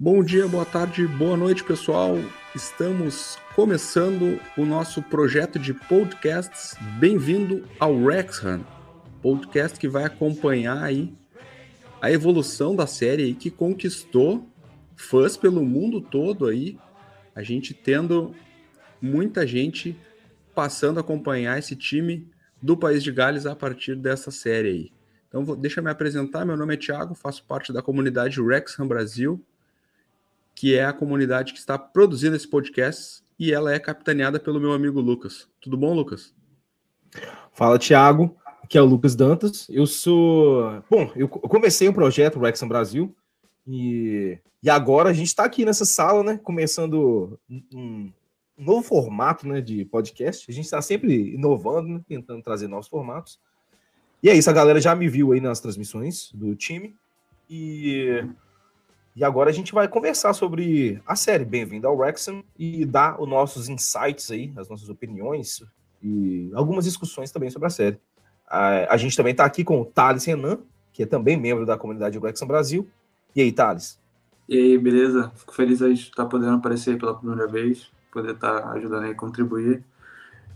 [0.00, 2.14] Bom dia, boa tarde, boa noite, pessoal.
[2.54, 6.76] Estamos começando o nosso projeto de podcasts.
[7.00, 8.64] Bem-vindo ao Rexham,
[9.20, 11.12] podcast que vai acompanhar aí
[12.00, 14.48] a evolução da série que conquistou
[14.94, 16.78] fãs pelo mundo todo aí.
[17.34, 18.36] A gente tendo
[19.02, 19.98] muita gente
[20.54, 22.30] passando a acompanhar esse time
[22.62, 24.92] do País de Gales a partir dessa série aí.
[25.26, 26.44] Então, deixa eu me apresentar.
[26.44, 29.44] Meu nome é Thiago, faço parte da comunidade Rexham Brasil,
[30.58, 34.72] que é a comunidade que está produzindo esse podcast e ela é capitaneada pelo meu
[34.72, 35.48] amigo Lucas.
[35.60, 36.34] Tudo bom, Lucas?
[37.52, 38.36] Fala, Thiago.
[38.60, 39.68] Aqui é o Lucas Dantas.
[39.70, 40.82] Eu sou.
[40.90, 43.14] Bom, eu comecei um projeto Rexham Brasil
[43.64, 46.40] e, e agora a gente está aqui nessa sala, né?
[46.42, 48.12] Começando um, um
[48.58, 50.44] novo formato né, de podcast.
[50.50, 53.38] A gente está sempre inovando, né, tentando trazer novos formatos.
[54.20, 56.96] E é isso, a galera já me viu aí nas transmissões do time.
[57.48, 58.24] E,
[59.18, 63.28] e agora a gente vai conversar sobre a série Bem-vindo ao Wrexham e dar os
[63.28, 65.60] nossos insights aí, as nossas opiniões
[66.00, 67.98] e algumas discussões também sobre a série.
[68.46, 70.58] A, a gente também está aqui com o Thales Renan,
[70.92, 72.88] que é também membro da comunidade Wrexham Brasil.
[73.34, 73.98] E aí, Thales?
[74.48, 75.32] E aí, beleza?
[75.34, 79.16] Fico feliz de estar podendo aparecer pela primeira vez poder estar tá ajudando aí a
[79.16, 79.82] contribuir.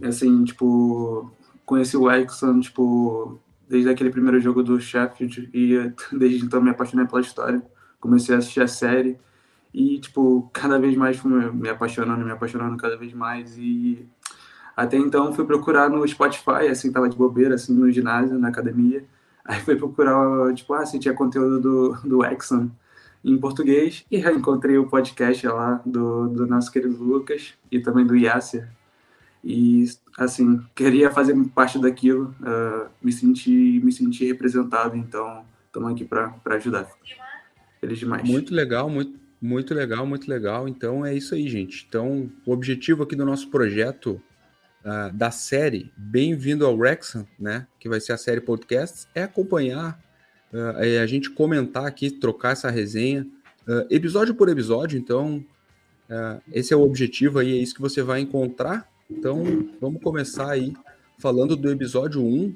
[0.00, 1.28] E assim, tipo,
[1.67, 7.09] conheci o Exxon, tipo, desde aquele primeiro jogo do Sheffield e desde então me apaixonei
[7.09, 7.61] pela história.
[8.03, 9.17] Comecei a assistir a série
[9.72, 14.06] e, tipo, cada vez mais fui me apaixonando, me apaixonando cada vez mais e
[14.77, 19.05] até então fui procurar no Spotify, assim, tava de bobeira, assim, no ginásio, na academia.
[19.44, 22.70] Aí fui procurar, tipo, ah, se tinha conteúdo do, do Exxon
[23.25, 28.16] em português e encontrei o podcast lá do, do nosso querido Lucas e também do
[28.16, 28.69] Yasser.
[29.44, 29.84] E,
[30.19, 36.34] assim, queria fazer parte daquilo, uh, me senti me senti representado, então estamos aqui para
[36.56, 36.89] ajudar.
[37.86, 38.22] Demais.
[38.22, 40.69] Muito legal, muito, muito legal, muito legal.
[40.69, 41.84] Então é isso aí, gente.
[41.88, 44.22] Então, o objetivo aqui do nosso projeto
[44.84, 47.66] uh, da série Bem-vindo ao Wrexham, né?
[47.81, 50.00] Que vai ser a série podcast, é acompanhar
[50.53, 53.26] uh, a gente comentar aqui, trocar essa resenha,
[53.66, 54.98] uh, episódio por episódio.
[54.98, 55.44] Então,
[56.53, 58.87] esse é o objetivo aí, é isso que você vai encontrar.
[59.10, 60.75] Então, vamos começar aí
[61.19, 62.54] falando do episódio 1,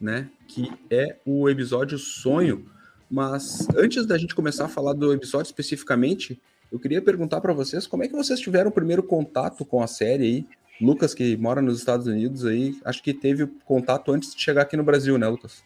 [0.00, 0.30] né?
[0.48, 2.64] Que é o episódio Sonho.
[3.10, 6.40] Mas antes da gente começar a falar do episódio especificamente,
[6.72, 9.86] eu queria perguntar para vocês como é que vocês tiveram o primeiro contato com a
[9.86, 10.46] série aí.
[10.80, 14.76] Lucas, que mora nos Estados Unidos aí, acho que teve contato antes de chegar aqui
[14.76, 15.62] no Brasil, né, Lucas?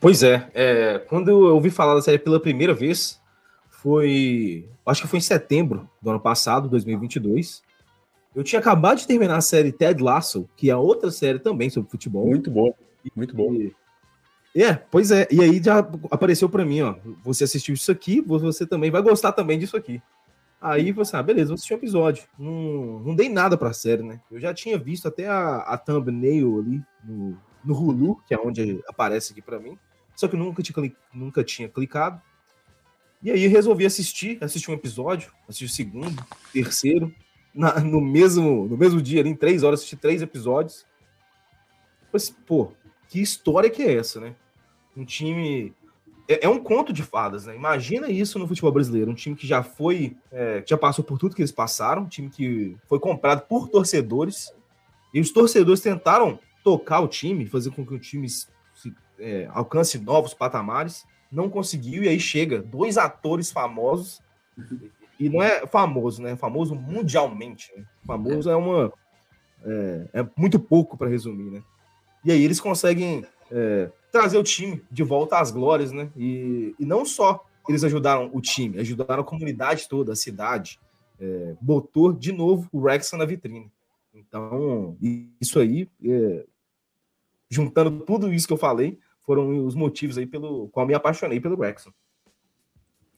[0.00, 3.20] Pois é, é, quando eu ouvi falar da série pela primeira vez,
[3.68, 4.68] foi.
[4.84, 7.62] Acho que foi em setembro do ano passado, 2022.
[8.34, 11.90] Eu tinha acabado de terminar a série Ted Lasso, que é outra série também sobre
[11.90, 12.26] futebol.
[12.26, 12.74] Muito boa,
[13.14, 13.54] muito boa.
[13.54, 13.74] E,
[14.56, 15.28] é, pois é.
[15.30, 15.78] E aí já
[16.10, 16.96] apareceu para mim, ó.
[17.22, 20.02] Você assistiu isso aqui, você também vai gostar também disso aqui.
[20.60, 22.24] Aí você, ah, beleza, vou assistir um episódio.
[22.38, 24.20] Não, não dei nada pra série, né?
[24.30, 28.82] Eu já tinha visto até a, a thumbnail ali no, no Hulu, que é onde
[28.86, 29.78] aparece aqui para mim.
[30.14, 32.20] Só que nunca tinha, nunca tinha clicado.
[33.22, 36.22] E aí resolvi assistir, assistir um episódio, assistir o segundo,
[36.52, 37.14] terceiro,
[37.54, 40.86] na, no, mesmo, no mesmo dia, ali, em três horas, assisti três episódios.
[42.12, 42.72] Mas, pô,
[43.10, 44.34] que história que é essa, né?
[44.96, 45.74] Um time.
[46.28, 47.56] É, é, um conto de fadas, né?
[47.56, 49.10] Imagina isso no futebol brasileiro.
[49.10, 50.16] Um time que já foi.
[50.30, 53.68] É, que já passou por tudo que eles passaram, um time que foi comprado por
[53.68, 54.54] torcedores.
[55.12, 58.28] E os torcedores tentaram tocar o time, fazer com que o time
[59.18, 64.22] é, alcance novos patamares, não conseguiu, e aí chega dois atores famosos,
[65.18, 66.36] e não é famoso, né?
[66.36, 67.72] Famoso mundialmente.
[67.76, 67.84] Né?
[68.06, 68.92] Famoso é, uma.
[69.64, 71.62] É, é muito pouco para resumir, né?
[72.24, 76.10] E aí eles conseguem é, trazer o time de volta às glórias, né?
[76.16, 80.80] E, e não só eles ajudaram o time, ajudaram a comunidade toda, a cidade,
[81.20, 83.70] é, botou de novo o Wrexham na vitrine.
[84.12, 84.96] Então,
[85.40, 86.44] isso aí, é,
[87.48, 91.56] juntando tudo isso que eu falei, foram os motivos aí pelo qual me apaixonei pelo
[91.56, 91.92] Wrexham.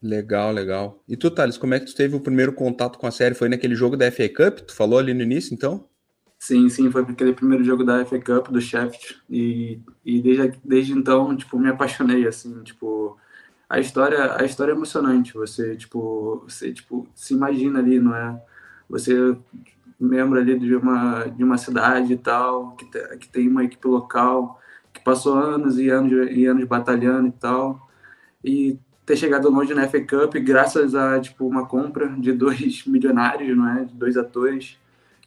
[0.01, 1.01] Legal, legal.
[1.07, 3.33] E tu, Thales, como é que tu teve o primeiro contato com a série?
[3.33, 4.59] Foi naquele jogo da FA Cup?
[4.59, 5.87] Tu falou ali no início, então?
[6.43, 9.23] Sim, sim, foi aquele primeiro jogo da FA Cup, do Sheffield.
[9.29, 13.17] E, e desde, desde então, tipo, me apaixonei, assim, tipo...
[13.69, 15.33] A história, a história é emocionante.
[15.35, 18.41] Você, tipo, você, tipo, se imagina ali, não é?
[18.89, 19.37] Você
[19.97, 23.87] membro ali de uma, de uma cidade e tal, que, te, que tem uma equipe
[23.87, 24.59] local
[24.91, 27.89] que passou anos e anos e anos batalhando e tal,
[28.43, 33.55] e ter chegado longe na FA Cup graças a tipo uma compra de dois milionários,
[33.57, 34.77] não é, de dois atores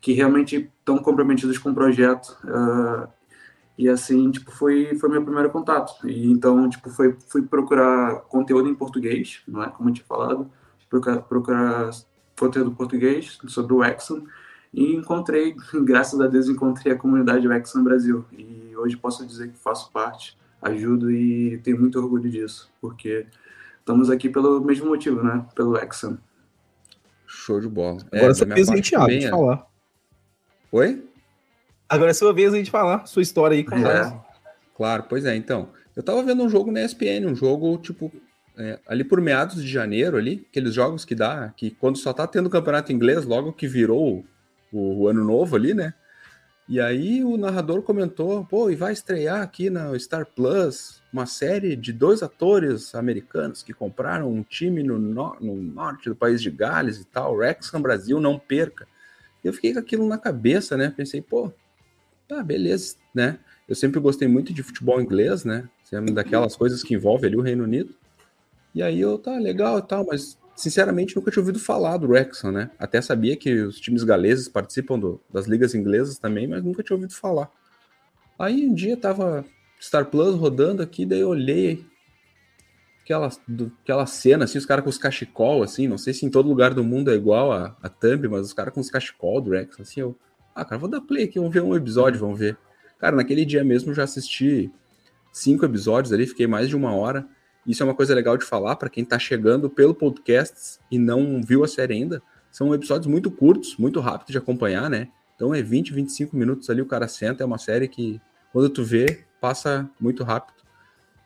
[0.01, 2.37] que realmente estão comprometidos com o projeto.
[2.45, 3.09] Uh,
[3.79, 6.09] e assim, tipo, foi foi meu primeiro contato.
[6.09, 10.51] E então, tipo, foi fui procurar conteúdo em português, não é, como eu tinha falado,
[10.89, 11.91] procurar, procurar
[12.39, 14.25] conteúdo português sobre o Exxon
[14.73, 15.55] e encontrei,
[15.85, 18.25] graças a Deus, encontrei a comunidade Exxon Brasil.
[18.33, 23.27] E hoje posso dizer que faço parte, ajudo e tenho muito orgulho disso, porque
[23.79, 25.47] estamos aqui pelo mesmo motivo, né?
[25.55, 26.19] Pelo Exxon.
[27.27, 27.99] Show de bola.
[28.13, 29.31] Agora é, a gente abre de é.
[29.31, 29.67] falar.
[30.73, 31.05] Oi?
[31.89, 33.65] Agora é sua vez a gente falar sua história aí.
[33.65, 34.21] Com é.
[34.77, 35.35] Claro, pois é.
[35.37, 38.13] Então, eu tava vendo um jogo na ESPN, um jogo tipo
[38.59, 42.27] é, ali por meados de janeiro ali, aqueles jogos que dá, que quando só tá
[42.27, 44.25] tendo campeonato inglês, logo que virou
[44.73, 45.95] o, o ano novo ali, né?
[46.69, 51.77] E aí o narrador comentou, pô, e vai estrear aqui na Star Plus uma série
[51.77, 56.51] de dois atores americanos que compraram um time no, no, no norte do país de
[56.51, 58.87] Gales e tal, Wrexham Brasil, não perca.
[59.47, 60.93] Eu fiquei com aquilo na cabeça, né?
[60.97, 61.53] Pensei, pô,
[62.29, 63.39] tá, beleza, né?
[63.69, 65.69] Eu sempre gostei muito de futebol inglês, né?
[66.13, 67.95] Daquelas coisas que envolvem ali o Reino Unido.
[68.75, 72.53] E aí eu, tá, legal e tal, mas sinceramente nunca tinha ouvido falar do Wrexham,
[72.53, 72.71] né?
[72.79, 76.97] Até sabia que os times galeses participam do, das ligas inglesas também, mas nunca tinha
[76.97, 77.51] ouvido falar.
[78.39, 79.45] Aí um dia tava
[79.81, 81.87] Star Plus rodando aqui, daí eu olhei
[83.07, 86.31] aquela, do, aquela cena, assim, os caras com os cachecol, assim, não sei se em
[86.31, 89.41] todo lugar do mundo é igual a, a Thumb, mas os caras com os cachecol
[89.41, 90.19] do Wrexham, assim, eu,
[90.53, 92.59] ah, cara, vou dar play aqui, vamos ver um episódio, vamos ver.
[92.99, 94.73] Cara, naquele dia mesmo já assisti
[95.33, 97.25] cinco episódios ali, fiquei mais de uma hora,
[97.65, 101.41] isso é uma coisa legal de falar para quem está chegando pelo podcast e não
[101.43, 102.21] viu a série ainda.
[102.51, 105.09] São episódios muito curtos, muito rápidos de acompanhar, né?
[105.35, 107.43] Então é 20, 25 minutos ali o cara senta.
[107.43, 108.21] É uma série que,
[108.53, 110.56] quando tu vê, passa muito rápido.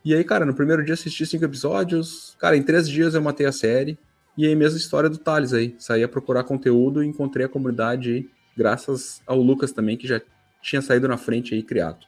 [0.05, 2.35] E aí, cara, no primeiro dia assisti cinco episódios.
[2.39, 3.99] Cara, em três dias eu matei a série.
[4.37, 5.75] E aí, mesma história do Thales aí.
[5.79, 10.21] Saí a procurar conteúdo e encontrei a comunidade aí, graças ao Lucas também, que já
[10.63, 12.07] tinha saído na frente aí criado.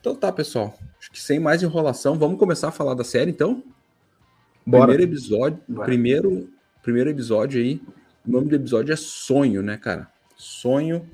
[0.00, 0.78] Então tá, pessoal.
[1.00, 3.62] Acho que sem mais enrolação, vamos começar a falar da série, então?
[4.64, 4.86] Bora.
[4.86, 6.50] Primeiro episódio, primeiro,
[6.82, 7.80] primeiro episódio aí.
[8.26, 10.08] O nome do episódio é Sonho, né, cara?
[10.36, 11.08] Sonho.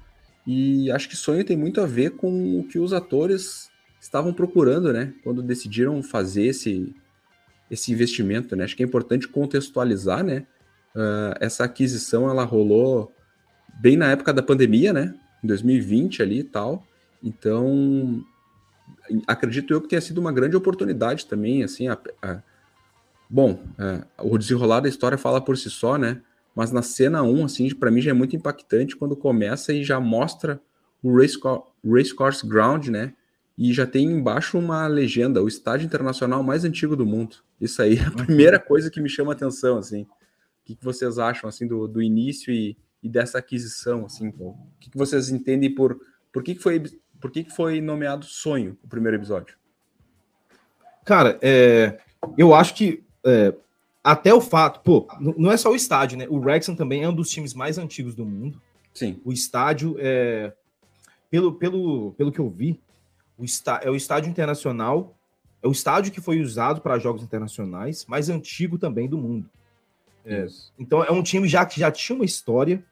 [0.47, 3.71] E acho que sonho tem muito a ver com o que os atores
[4.03, 5.15] estavam procurando, né?
[5.23, 6.93] Quando decidiram fazer esse,
[7.71, 8.65] esse investimento, né?
[8.65, 10.45] Acho que é importante contextualizar, né?
[10.95, 13.13] Uh, essa aquisição, ela rolou
[13.81, 15.15] bem na época da pandemia, né?
[15.43, 16.85] Em 2020 ali e tal.
[17.23, 18.25] Então,
[19.29, 22.43] acredito eu que tenha sido uma grande oportunidade também, assim, a, a,
[23.31, 26.21] bom, é, o desenrolar da história fala por si só, né,
[26.57, 30.01] mas na cena 1, assim, para mim já é muito impactante quando começa e já
[30.01, 30.61] mostra
[31.01, 31.39] o Race,
[31.85, 33.15] Race Course Ground, né,
[33.63, 37.37] e já tem embaixo uma legenda, o estádio internacional mais antigo do mundo.
[37.61, 40.03] Isso aí é a primeira coisa que me chama a atenção, assim.
[40.03, 40.09] O
[40.65, 44.35] que, que vocês acham, assim, do, do início e, e dessa aquisição, assim?
[44.37, 45.97] O que, que vocês entendem por...
[46.33, 46.83] Por que, que foi
[47.21, 49.57] por que, que foi nomeado Sonho o primeiro episódio?
[51.05, 52.01] Cara, é,
[52.37, 53.55] eu acho que é,
[54.03, 55.07] até o fato, pô,
[55.39, 56.27] não é só o estádio, né?
[56.29, 58.61] O Wrexham também é um dos times mais antigos do mundo.
[58.93, 59.21] Sim.
[59.25, 60.53] O estádio é,
[61.31, 62.81] pelo, pelo, pelo que eu vi,
[63.39, 65.15] o está, é o estádio internacional,
[65.63, 69.49] é o estádio que foi usado para jogos internacionais, mais antigo também do mundo.
[70.25, 70.47] É,
[70.79, 72.85] então é um time já que já tinha uma história,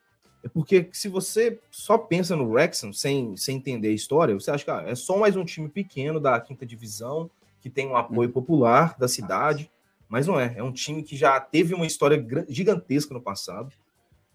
[0.42, 4.64] é porque se você só pensa no Wrexham sem, sem entender a história, você acha
[4.64, 8.28] que ah, é só mais um time pequeno da quinta divisão que tem um apoio
[8.28, 8.32] uhum.
[8.32, 9.70] popular da cidade,
[10.08, 10.54] mas não é.
[10.56, 13.72] É um time que já teve uma história gigantesca no passado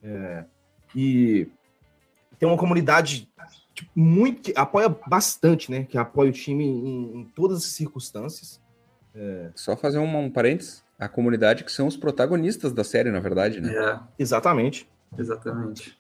[0.04, 0.46] é,
[0.96, 1.48] e
[2.38, 3.28] tem uma comunidade
[3.76, 5.84] tipo, muito que apoia bastante, né?
[5.84, 8.60] Que apoia o time em, em todas as circunstâncias.
[9.14, 9.52] É...
[9.54, 10.84] Só fazer um, um parênteses.
[10.98, 13.74] A comunidade que são os protagonistas da série, na verdade, né?
[13.76, 14.00] É.
[14.18, 14.88] Exatamente.
[15.18, 15.98] Exatamente.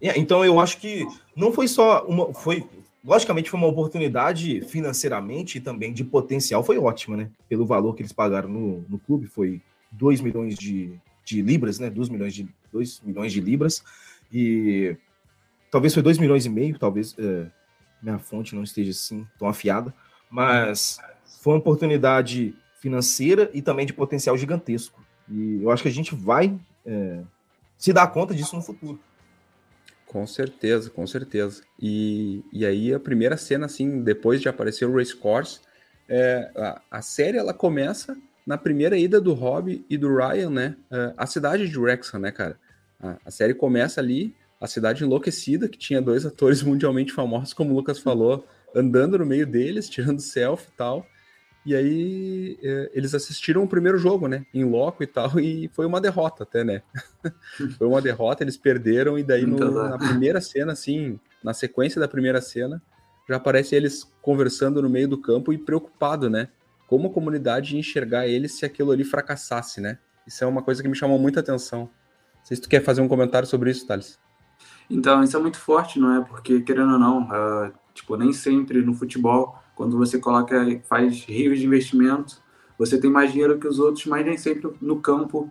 [0.00, 1.04] É, então eu acho que
[1.36, 2.32] não foi só uma.
[2.32, 2.64] Foi,
[3.04, 7.30] logicamente, foi uma oportunidade financeiramente e também de potencial, foi ótima, né?
[7.48, 9.60] Pelo valor que eles pagaram no, no clube, foi
[9.90, 10.92] 2 milhões de,
[11.24, 11.90] de libras, né?
[11.90, 13.82] 2 milhões de, 2 milhões de libras.
[14.32, 14.96] E
[15.70, 17.46] talvez foi 2 milhões e meio, talvez é,
[18.02, 19.92] minha fonte não esteja assim tão afiada,
[20.30, 20.98] mas
[21.40, 25.04] foi uma oportunidade financeira e também de potencial gigantesco.
[25.28, 27.20] E eu acho que a gente vai é,
[27.76, 28.98] se dar conta disso no futuro.
[30.06, 31.62] Com certeza, com certeza.
[31.78, 35.60] E, e aí a primeira cena, assim, depois de aparecer o Race Course,
[36.08, 40.76] é, a, a, série ela começa na primeira ida do Rob e do Ryan, né?
[40.90, 42.58] É, a cidade de Wrexham, né, cara?
[42.98, 47.72] A, a, série começa ali, a cidade enlouquecida, que tinha dois atores mundialmente famosos, como
[47.72, 51.06] o Lucas falou, andando no meio deles, tirando selfie e tal.
[51.66, 54.46] E aí é, eles assistiram o primeiro jogo, né?
[54.54, 56.82] Em loco e tal, e foi uma derrota até, né?
[57.76, 62.08] foi uma derrota, eles perderam, e daí no, na primeira cena, assim, na sequência da
[62.08, 62.80] primeira cena,
[63.28, 66.48] já aparece eles conversando no meio do campo e preocupado, né?
[66.86, 69.98] Como a comunidade ia enxergar eles se aquilo ali fracassasse, né?
[70.26, 71.80] Isso é uma coisa que me chamou muita atenção.
[71.80, 74.18] Não sei se tu quer fazer um comentário sobre isso, Thales.
[74.90, 76.24] Então, isso é muito forte, não é?
[76.24, 80.56] Porque, querendo ou não, uh, tipo, nem sempre no futebol, quando você coloca,
[80.88, 82.40] faz rios de investimento,
[82.78, 85.50] você tem mais dinheiro que os outros, mas nem sempre no campo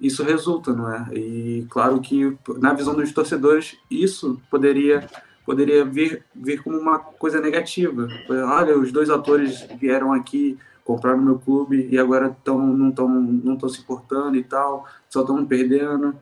[0.00, 1.08] isso resulta, não é?
[1.12, 5.06] E claro que na visão dos torcedores isso poderia
[5.44, 8.08] poderia vir vir como uma coisa negativa.
[8.28, 10.56] Olha, os dois atores vieram aqui
[10.90, 15.44] compraram meu clube e agora tão, não estão não se importando e tal, só estão
[15.46, 16.16] perdendo.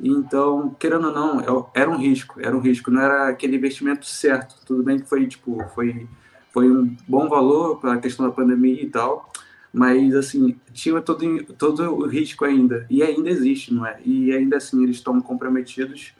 [0.00, 4.56] Então, querendo ou não, era um risco, era um risco, não era aquele investimento certo.
[4.66, 6.08] Tudo bem que foi tipo, foi
[6.54, 9.28] foi um bom valor para a questão da pandemia e tal,
[9.72, 14.58] mas assim tinha todo todo o risco ainda e ainda existe não é e ainda
[14.58, 16.14] assim eles estão comprometidos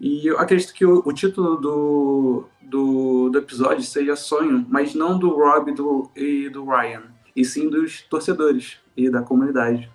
[0.00, 5.18] e eu acredito que o, o título do, do, do, episódio seja sonho mas não
[5.18, 7.02] do Rob do, e do Ryan
[7.34, 9.90] e sim dos torcedores e da comunidade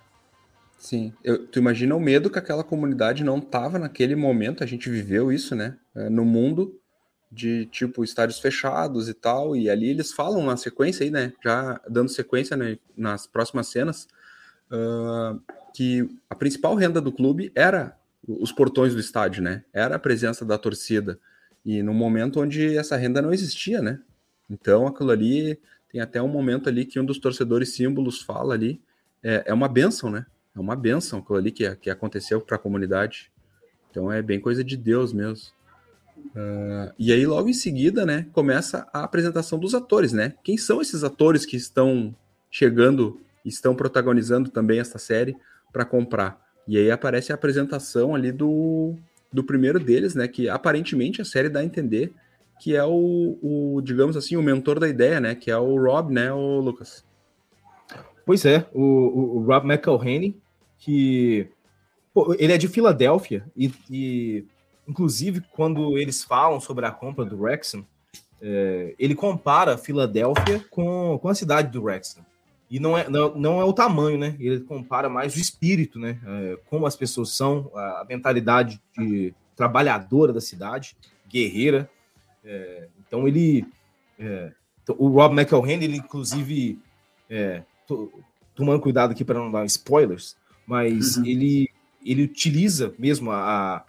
[0.78, 4.88] sim eu, tu imagina o medo que aquela comunidade não tava naquele momento a gente
[4.88, 6.78] viveu isso né é, no mundo
[7.30, 11.32] de tipo estádios fechados e tal, e ali eles falam na sequência aí, né?
[11.44, 14.08] Já dando sequência né, nas próximas cenas,
[14.70, 15.40] uh,
[15.74, 19.64] que a principal renda do clube era os portões do estádio, né?
[19.72, 21.18] Era a presença da torcida.
[21.64, 24.00] E no momento onde essa renda não existia, né?
[24.48, 25.58] Então aquilo ali
[25.90, 28.80] tem até um momento ali que um dos torcedores símbolos fala ali,
[29.22, 30.24] é, é uma benção, né?
[30.58, 33.30] É uma benção aquilo ali que, que aconteceu para a comunidade.
[33.90, 35.50] Então é bem coisa de Deus mesmo.
[36.34, 40.34] Uh, e aí, logo em seguida, né, começa a apresentação dos atores, né?
[40.42, 42.14] Quem são esses atores que estão
[42.50, 45.36] chegando, estão protagonizando também essa série
[45.72, 46.44] para comprar?
[46.66, 48.96] E aí aparece a apresentação ali do,
[49.32, 50.26] do primeiro deles, né?
[50.26, 52.12] Que aparentemente a série dá a entender
[52.60, 55.34] que é o, o digamos assim, o mentor da ideia, né?
[55.36, 57.04] Que é o Rob, né, o Lucas?
[58.26, 60.36] Pois é, o, o, o Rob McElhenney,
[60.78, 61.48] que
[62.14, 64.46] pô, ele é de Filadélfia e, e
[64.88, 67.86] Inclusive, quando eles falam sobre a compra do Wrexham,
[68.40, 72.24] é, ele compara Filadélfia com, com a cidade do Wrexham.
[72.70, 74.34] E não é, não, não é o tamanho, né?
[74.40, 76.18] Ele compara mais o espírito, né?
[76.24, 80.96] É, como as pessoas são, a, a mentalidade de trabalhadora da cidade,
[81.28, 81.90] guerreira.
[82.42, 83.66] É, então ele.
[84.18, 86.78] É, então, o Rob McElhenney, ele inclusive.
[87.28, 87.62] É,
[88.54, 90.34] tomando cuidado aqui para não dar spoilers,
[90.68, 91.24] mas uhum.
[91.24, 91.70] ele,
[92.04, 93.82] ele utiliza mesmo a,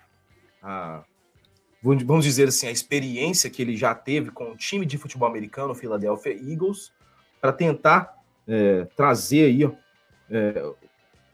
[0.63, 1.03] a
[1.83, 5.71] vamos dizer assim, a experiência que ele já teve com o time de futebol americano,
[5.73, 6.91] o Philadelphia Eagles,
[7.41, 8.17] para tentar
[8.47, 9.71] é, trazer aí, ó,
[10.29, 10.71] é,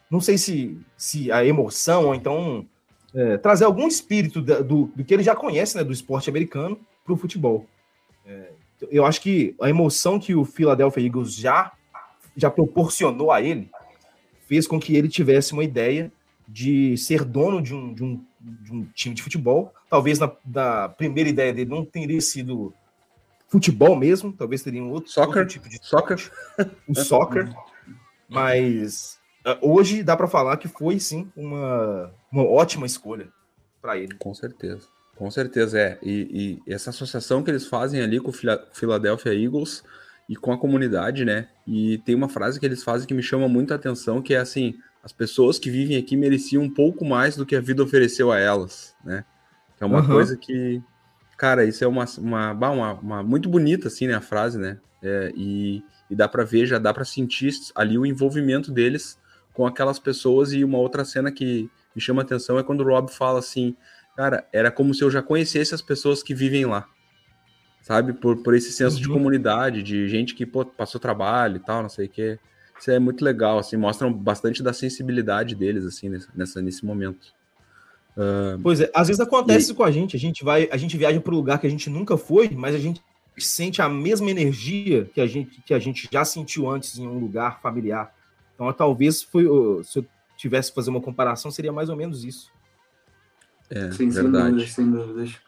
[0.10, 2.66] não sei se, se a emoção, ou então
[3.14, 6.80] é, trazer algum espírito da, do, do, que ele já conhece né, do esporte americano
[7.04, 7.68] para o futebol.
[8.26, 8.50] É,
[8.92, 11.72] eu acho que a emoção que o Philadelphia Eagles já,
[12.36, 13.70] já proporcionou a ele
[14.48, 16.12] fez com que ele tivesse uma ideia
[16.48, 19.74] de ser dono de um, de um de um time de futebol.
[19.90, 22.74] Talvez na, na primeira ideia dele não teria sido
[23.48, 25.44] futebol mesmo, talvez teria um outro, soccer.
[25.44, 26.32] outro tipo de soccer,
[26.88, 27.54] o soccer.
[28.28, 33.30] Mas uh, hoje dá para falar que foi sim uma, uma ótima escolha
[33.82, 34.16] para ele.
[34.16, 34.88] Com certeza.
[35.16, 35.98] Com certeza é.
[36.04, 38.34] E, e, essa associação que eles fazem ali com o
[38.74, 39.84] Philadelphia Eagles
[40.28, 41.48] e com a comunidade, né?
[41.68, 44.76] E tem uma frase que eles fazem que me chama muita atenção, que é assim:
[45.04, 48.40] as pessoas que vivem aqui mereciam um pouco mais do que a vida ofereceu a
[48.40, 49.24] elas, né?
[49.80, 50.08] É uma uhum.
[50.08, 50.82] coisa que,
[51.38, 54.80] cara, isso é uma, uma, uma, uma, muito bonita, assim, né, a frase, né?
[55.04, 59.20] É, e, e dá para ver, já dá para sentir ali o envolvimento deles
[59.54, 62.84] com aquelas pessoas e uma outra cena que me chama a atenção é quando o
[62.84, 63.76] Rob fala assim,
[64.16, 66.88] cara, era como se eu já conhecesse as pessoas que vivem lá,
[67.86, 68.14] sabe?
[68.14, 69.02] Por, por esse senso uhum.
[69.04, 72.40] de comunidade, de gente que pô, passou trabalho e tal, não sei o quê.
[72.80, 77.28] Isso é muito legal, assim, mostram bastante da sensibilidade deles, assim, nessa, nesse momento.
[78.18, 79.76] Uh, pois é, às vezes acontece e...
[79.76, 81.90] com a gente, a gente vai, a gente viaja para um lugar que a gente
[81.90, 83.02] nunca foi, mas a gente
[83.38, 87.20] sente a mesma energia que a gente, que a gente já sentiu antes em um
[87.20, 88.12] lugar familiar.
[88.56, 89.44] Então, talvez foi,
[89.84, 92.50] se eu tivesse que fazer uma comparação, seria mais ou menos isso.
[93.70, 94.16] É, Sim, verdade.
[94.16, 95.45] Sem dúvidas, sem dúvidas.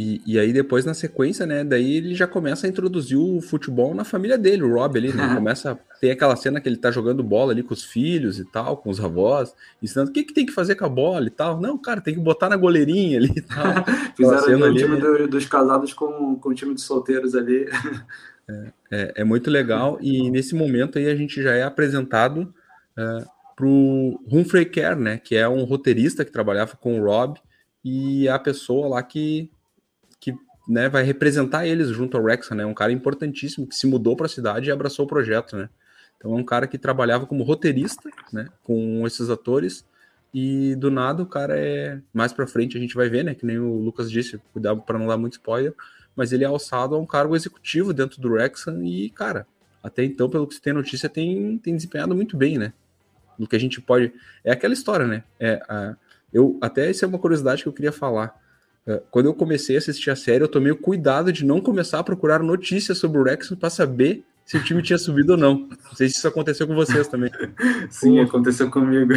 [0.00, 3.92] E, e aí depois, na sequência, né, daí ele já começa a introduzir o futebol
[3.92, 7.20] na família dele, o Rob ali, né, começa, tem aquela cena que ele tá jogando
[7.20, 9.52] bola ali com os filhos e tal, com os avós,
[9.82, 12.14] ensinando o que que tem que fazer com a bola e tal, não, cara, tem
[12.14, 13.64] que botar na goleirinha ali e tal.
[14.16, 17.66] Fizeram ali, o time do, dos casados com, com o time de solteiros ali.
[18.48, 22.54] É, é, é, muito legal, e nesse momento aí a gente já é apresentado
[22.96, 23.26] uh,
[23.56, 27.36] pro Humphrey Kerr, né, que é um roteirista que trabalhava com o Rob,
[27.84, 29.50] e é a pessoa lá que
[30.68, 32.66] né, vai representar eles junto ao Wrexham, né?
[32.66, 35.68] Um cara importantíssimo que se mudou para a cidade e abraçou o projeto, né?
[36.18, 39.84] Então é um cara que trabalhava como roteirista, né, com esses atores,
[40.34, 43.46] e do nada o cara é mais para frente a gente vai ver, né, que
[43.46, 45.72] nem o Lucas disse, cuidado para não dar muito spoiler,
[46.14, 49.46] mas ele é alçado a um cargo executivo dentro do Wrexham e, cara,
[49.82, 52.72] até então, pelo que se tem notícia, tem, tem desempenhado muito bem, né?
[53.38, 54.12] Do que a gente pode.
[54.44, 55.22] É aquela história, né?
[55.38, 55.96] É, a...
[56.32, 58.36] eu Até essa é uma curiosidade que eu queria falar.
[58.88, 61.98] É, quando eu comecei a assistir a série, eu tomei o cuidado de não começar
[61.98, 65.68] a procurar notícias sobre o Wrexham para saber se o time tinha subido ou não.
[65.68, 67.30] Não sei se isso aconteceu com vocês também.
[67.90, 68.22] Sim, Pô.
[68.22, 69.12] aconteceu comigo.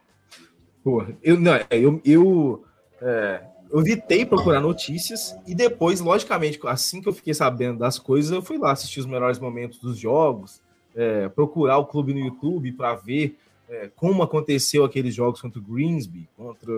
[0.82, 2.64] Pô, eu, não, eu, eu
[3.02, 8.32] é, eu evitei procurar notícias e depois, logicamente, assim que eu fiquei sabendo das coisas,
[8.32, 10.62] eu fui lá assistir os melhores momentos dos jogos,
[10.96, 13.36] é, procurar o clube no YouTube para ver
[13.68, 16.72] é, como aconteceu aqueles jogos contra o Greensby, contra.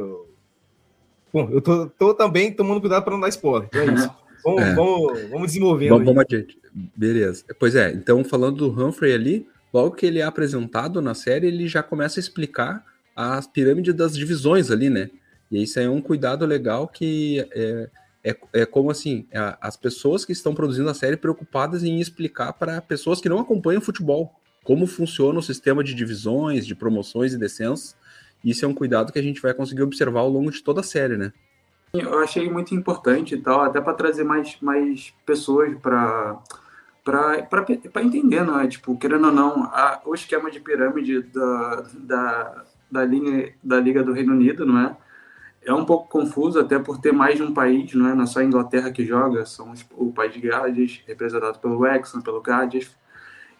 [1.33, 3.69] Bom, eu tô, tô também tomando cuidado para não dar spoiler.
[3.69, 4.11] Então é isso.
[4.45, 4.75] Vamos, é.
[4.75, 5.91] vamos, vamos desenvolvendo.
[5.91, 6.59] Vamos, vamos adiante.
[6.97, 7.45] Beleza.
[7.61, 11.69] Pois é, então falando do Humphrey ali, logo que ele é apresentado na série, ele
[11.69, 12.85] já começa a explicar
[13.15, 15.11] as pirâmides das divisões ali, né?
[15.49, 17.89] E isso é um cuidado legal que é,
[18.25, 22.53] é, é como assim, é, as pessoas que estão produzindo a série preocupadas em explicar
[22.53, 24.35] para pessoas que não acompanham futebol
[24.65, 27.97] como funciona o sistema de divisões, de promoções e descensos.
[28.45, 30.85] Isso é um cuidado que a gente vai conseguir observar ao longo de toda a
[30.85, 31.33] série, né?
[31.93, 36.39] Eu achei muito importante e tal, até para trazer mais, mais pessoas para
[37.05, 38.67] para entender, é?
[38.69, 44.05] Tipo, querendo ou não, a, o esquema de pirâmide da, da, da, linha, da Liga
[44.05, 44.97] do Reino Unido, não é?
[45.65, 48.27] é um pouco confuso, até por ter mais de um país, não é, não é
[48.27, 52.91] só a Inglaterra que joga, são o país de Gales, representado pelo Wrexham, pelo Cardiff,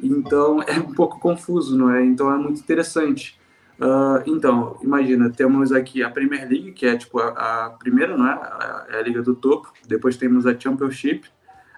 [0.01, 2.05] então é um pouco confuso, não é?
[2.05, 3.41] Então é muito interessante.
[3.83, 8.29] Uh, então, imagina, temos aqui a Premier League, que é tipo a, a primeira, não
[8.29, 8.33] é?
[8.33, 11.29] A, é a liga do topo, depois temos a Championship,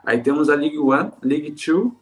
[0.05, 1.99] aí temos a League One, League Two,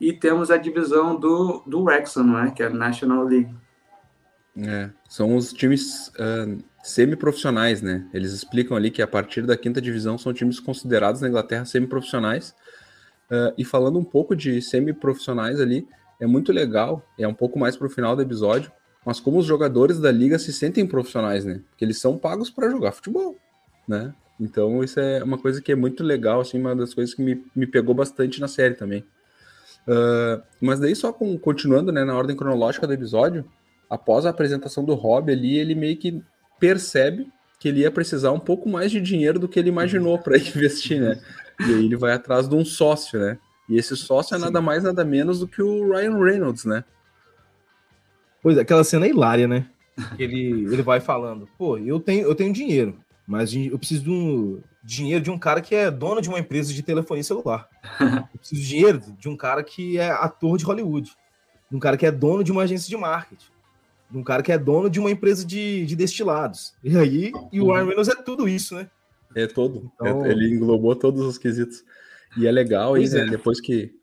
[0.00, 2.50] e temos a divisão do, do Wrexham, não é?
[2.50, 3.54] Que é a National League.
[4.56, 8.08] É, são os times uh, semi-profissionais, né?
[8.14, 12.54] Eles explicam ali que a partir da quinta divisão são times considerados na Inglaterra semi-profissionais.
[13.30, 15.86] Uh, e falando um pouco de semi-profissionais ali,
[16.18, 18.72] é muito legal, é um pouco mais para o final do episódio,
[19.04, 21.60] mas como os jogadores da liga se sentem profissionais, né?
[21.70, 23.36] Porque eles são pagos para jogar futebol,
[23.86, 24.14] né?
[24.40, 27.44] Então isso é uma coisa que é muito legal, assim, uma das coisas que me,
[27.54, 29.04] me pegou bastante na série também.
[29.86, 33.44] Uh, mas daí só com, continuando, né, na ordem cronológica do episódio,
[33.90, 36.22] após a apresentação do Rob ali, ele meio que
[36.58, 40.38] percebe que ele ia precisar um pouco mais de dinheiro do que ele imaginou para
[40.38, 41.20] investir, né?
[41.60, 43.38] E aí ele vai atrás de um sócio, né?
[43.68, 46.84] E esse sócio é nada mais, nada menos do que o Ryan Reynolds, né?
[48.42, 49.66] Pois é, aquela cena é hilária, né?
[50.18, 54.60] Ele, ele vai falando, pô, eu tenho, eu tenho dinheiro, mas eu preciso de um
[54.82, 57.68] dinheiro de um cara que é dono de uma empresa de telefonia celular.
[58.00, 61.12] Eu preciso de dinheiro de um cara que é ator de Hollywood,
[61.70, 63.52] de um cara que é dono de uma agência de marketing
[64.12, 66.74] de um cara que é dono de uma empresa de, de destilados.
[66.84, 68.90] E aí, e o Ryan Reynolds é tudo isso, né?
[69.34, 69.90] É todo.
[69.94, 70.26] Então...
[70.26, 71.82] É, ele englobou todos os quesitos.
[72.36, 73.30] E é legal, e, né, é.
[73.30, 73.94] depois que,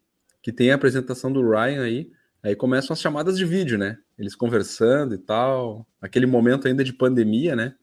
[0.42, 2.12] que tem a apresentação do Ryan aí,
[2.44, 3.98] aí começam as chamadas de vídeo, né?
[4.18, 5.86] Eles conversando e tal.
[6.02, 7.76] Aquele momento ainda de pandemia, né?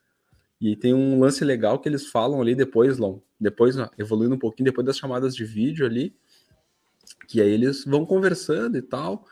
[0.60, 4.64] E tem um lance legal que eles falam ali depois, Long, depois, evoluindo um pouquinho,
[4.64, 6.14] depois das chamadas de vídeo ali,
[7.28, 9.26] que aí eles vão conversando e tal.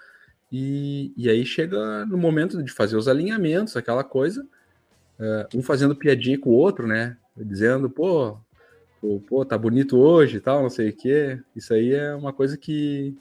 [0.53, 4.47] E, e aí chega no momento de fazer os alinhamentos, aquela coisa,
[5.19, 7.17] uh, um fazendo piadinha com o outro, né?
[7.37, 8.39] Dizendo, pô,
[9.27, 11.41] pô, tá bonito hoje e tal, não sei o quê.
[11.57, 13.17] Isso aí é uma coisa que,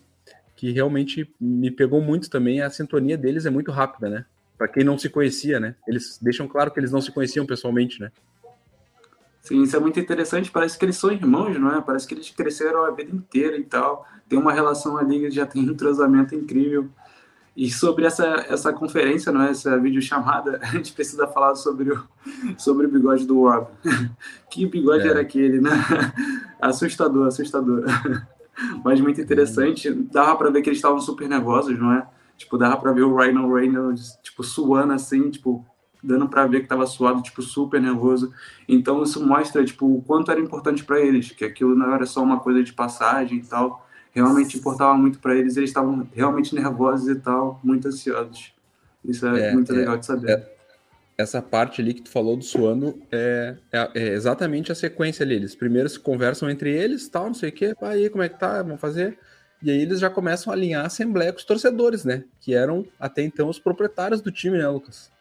[0.63, 2.61] que realmente me pegou muito também.
[2.61, 4.25] A sintonia deles é muito rápida, né?
[4.57, 5.75] Para quem não se conhecia, né?
[5.85, 8.13] Eles deixam claro que eles não se conheciam pessoalmente, né?
[9.41, 10.49] Sim, isso é muito interessante.
[10.49, 11.81] Parece que eles são irmãos, não é?
[11.81, 14.07] Parece que eles cresceram a vida inteira e tal.
[14.29, 16.87] Tem uma relação ali já tem um entrosamento incrível.
[17.57, 19.49] E sobre essa, essa conferência, não é?
[19.49, 22.07] essa videochamada, a gente precisa falar sobre o,
[22.57, 23.67] sobre o bigode do Rob.
[24.49, 25.09] que bigode é.
[25.09, 25.71] era aquele, né?
[26.61, 27.83] assustador, assustador.
[28.83, 29.91] Mas muito interessante.
[29.91, 32.07] Dava para ver que eles estavam super nervosos, não é?
[32.37, 35.65] Tipo, dava para ver o Ryan Reynolds, tipo, suando assim, tipo,
[36.03, 38.33] dando para ver que estava suado, tipo, super nervoso.
[38.67, 42.21] Então isso mostra, tipo, o quanto era importante para eles, que aquilo não era só
[42.23, 47.09] uma coisa de passagem e tal realmente importava muito para eles, eles estavam realmente nervosos
[47.09, 48.53] e tal, muito ansiosos.
[49.03, 50.29] Isso é, é muito é, legal de saber.
[50.31, 50.52] É,
[51.17, 55.35] essa parte ali que tu falou do suando é, é, é, exatamente a sequência ali.
[55.35, 58.39] Eles primeiro se conversam entre eles, tal, não sei o quê, aí como é que
[58.39, 59.17] tá, vamos fazer.
[59.61, 62.25] E aí eles já começam a alinhar a assembleia com os torcedores, né?
[62.41, 65.11] Que eram até então os proprietários do time, né, Lucas?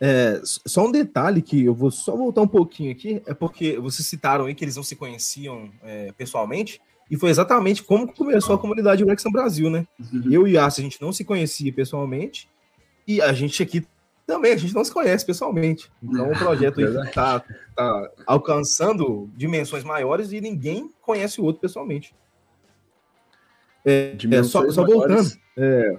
[0.00, 4.06] É, só um detalhe que eu vou só voltar um pouquinho aqui, é porque vocês
[4.06, 6.80] citaram aí que eles não se conheciam é, pessoalmente.
[7.10, 9.86] E foi exatamente como começou a comunidade Wrexham Brasil, né?
[10.12, 10.32] Uhum.
[10.32, 12.48] Eu e Yassi, a gente não se conhecia pessoalmente,
[13.06, 13.86] e a gente aqui
[14.26, 15.90] também, a gente não se conhece pessoalmente.
[16.02, 17.42] Então o projeto está
[17.74, 22.14] tá alcançando dimensões maiores e ninguém conhece o outro pessoalmente.
[23.84, 25.30] É, é só, só voltando.
[25.56, 25.96] É,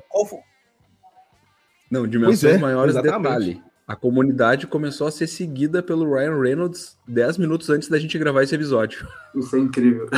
[1.90, 3.24] Não, dimensões é, maiores exatamente.
[3.24, 3.64] detalhe.
[3.88, 8.44] A comunidade começou a ser seguida pelo Ryan Reynolds 10 minutos antes da gente gravar
[8.44, 9.08] esse episódio.
[9.34, 10.10] Isso é incrível.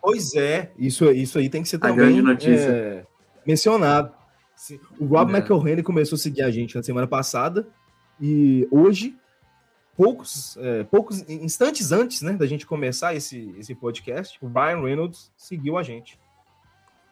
[0.00, 3.04] Pois é, isso, isso aí tem que ser a também é,
[4.68, 4.96] mencionado.
[4.98, 5.38] O Rob é.
[5.38, 7.66] McElhenney começou a seguir a gente na semana passada
[8.20, 9.16] e hoje,
[9.96, 15.32] poucos, é, poucos instantes antes né, da gente começar esse, esse podcast, o Ryan Reynolds
[15.36, 16.18] seguiu a gente.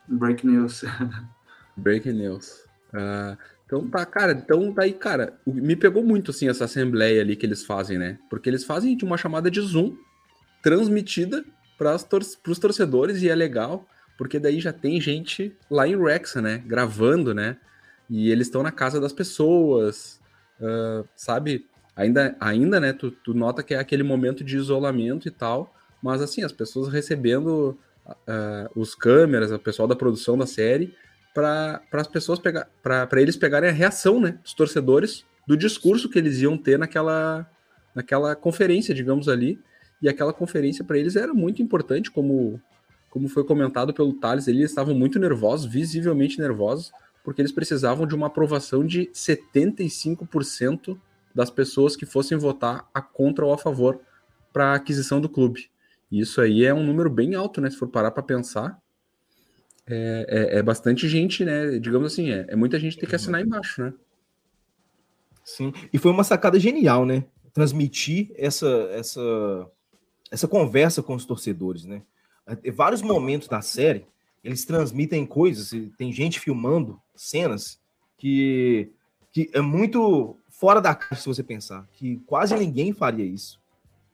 [0.07, 0.85] Break news.
[1.77, 2.65] Break news.
[2.89, 7.37] Uh, então tá, cara, então tá aí, cara, me pegou muito assim essa assembleia ali
[7.37, 8.19] que eles fazem, né?
[8.31, 9.95] Porque eles fazem de uma chamada de Zoom
[10.63, 11.45] transmitida
[11.77, 13.87] para os torcedores e é legal,
[14.19, 16.63] porque daí já tem gente lá em Rexa, né?
[16.67, 17.57] Gravando, né?
[18.11, 20.21] E eles estão na casa das pessoas,
[20.61, 21.67] uh, sabe?
[21.95, 22.93] Ainda, ainda né?
[22.93, 26.93] Tu, tu, nota que é aquele momento de isolamento e tal, mas assim, as pessoas
[26.93, 30.93] recebendo uh, os câmeras, o pessoal da produção da série,
[31.33, 34.39] para as pessoas pegar, para eles pegarem a reação, né?
[34.43, 37.49] Dos torcedores do discurso que eles iam ter naquela,
[37.95, 39.61] naquela conferência, digamos ali
[40.01, 42.61] e aquela conferência para eles era muito importante, como,
[43.11, 46.93] como foi comentado pelo Thales, eles estavam muito nervosos, visivelmente nervosos,
[47.25, 50.99] porque eles precisavam de uma aprovação de 75%
[51.35, 54.01] das pessoas que fossem votar a contra ou a favor
[54.53, 55.71] para a aquisição do clube.
[56.11, 57.71] E isso aí é um número bem alto, né?
[57.71, 58.81] Se for parar para pensar,
[59.87, 61.79] é, é, é, bastante gente, né?
[61.79, 63.95] Digamos assim, é, é muita gente tem que assinar embaixo, né?
[65.45, 67.25] Sim, e foi uma sacada genial, né?
[67.53, 69.71] Transmitir essa, essa
[70.31, 72.03] essa conversa com os torcedores, né?
[72.65, 74.07] Em vários momentos da série,
[74.43, 77.79] eles transmitem coisas, tem gente filmando cenas
[78.17, 78.91] que,
[79.33, 83.61] que é muito fora da caixa, se você pensar, que quase ninguém faria isso.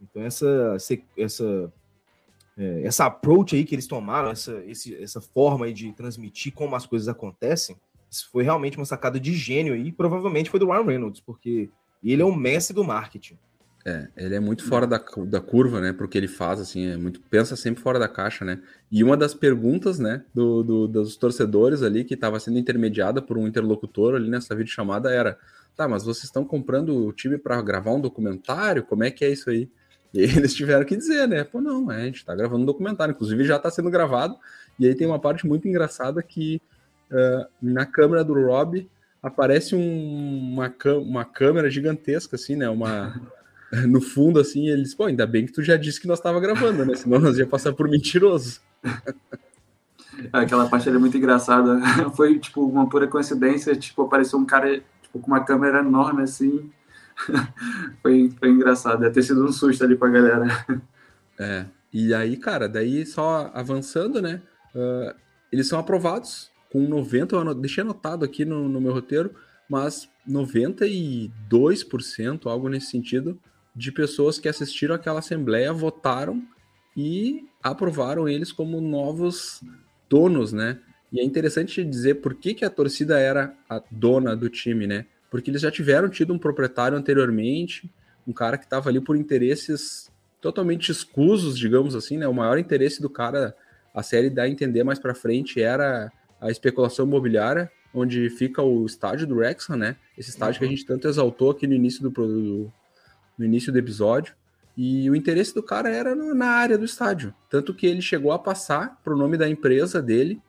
[0.01, 0.77] Então, essa,
[1.17, 1.73] essa,
[2.57, 6.77] é, essa approach aí que eles tomaram, essa, esse, essa forma aí de transmitir como
[6.77, 7.77] as coisas acontecem,
[8.11, 11.71] isso foi realmente uma sacada de gênio aí, provavelmente foi do Ryan Reynolds, porque
[12.03, 13.39] ele é o mestre do marketing.
[13.87, 15.93] É, ele é muito fora da, da curva, né?
[15.93, 17.21] Porque ele faz, assim, é muito.
[17.21, 18.61] Pensa sempre fora da caixa, né?
[18.91, 23.37] E uma das perguntas, né, do, do dos torcedores ali, que estava sendo intermediada por
[23.37, 25.39] um interlocutor ali nessa videochamada, era:
[25.77, 28.85] tá, mas vocês estão comprando o time para gravar um documentário?
[28.85, 29.69] Como é que é isso aí?
[30.15, 31.45] E eles tiveram que dizer, né?
[31.45, 34.37] Pô, não, é, a gente tá gravando um documentário, inclusive já tá sendo gravado.
[34.79, 36.63] E aí tem uma parte muito engraçada que
[37.11, 38.89] uh, na câmera do Rob
[39.23, 42.69] aparece um, uma, uma câmera gigantesca, assim, né?
[42.69, 43.21] Uma.
[43.89, 46.85] no fundo, assim, eles, pô, ainda bem que tu já disse que nós estava gravando,
[46.85, 46.95] né?
[46.95, 48.61] Senão nós ia passar por mentiroso.
[50.33, 51.81] Aquela parte ali é muito engraçada.
[52.15, 56.71] Foi, tipo, uma pura coincidência, tipo, apareceu um cara tipo, com uma câmera enorme, assim.
[58.03, 59.01] foi, foi engraçado.
[59.01, 60.67] Deve ter sido um susto ali pra galera.
[61.39, 64.43] É, e aí, cara, daí só avançando, né?
[64.75, 65.15] Uh,
[65.53, 69.33] eles são aprovados com 90, eu deixei anotado aqui no, no meu roteiro,
[69.71, 73.39] mas 92%, algo nesse sentido,
[73.75, 76.43] de pessoas que assistiram aquela assembleia votaram
[76.97, 79.63] e aprovaram eles como novos
[80.09, 80.79] donos, né?
[81.13, 85.07] E é interessante dizer por que, que a torcida era a dona do time, né?
[85.31, 87.91] Porque eles já tiveram tido um proprietário anteriormente,
[88.27, 90.11] um cara que estava ali por interesses
[90.41, 92.29] totalmente escusos, digamos assim, né?
[92.29, 93.57] O maior interesse do cara,
[93.95, 98.85] a série dá a entender mais para frente, era a especulação imobiliária, onde fica o
[98.85, 99.97] estádio do Wrexham, né?
[100.19, 100.59] Esse estádio uhum.
[100.59, 102.73] que a gente tanto exaltou aqui no início do, do,
[103.39, 104.35] no início do episódio.
[104.77, 107.33] E o interesse do cara era no, na área do estádio.
[107.49, 110.41] Tanto que ele chegou a passar para o nome da empresa dele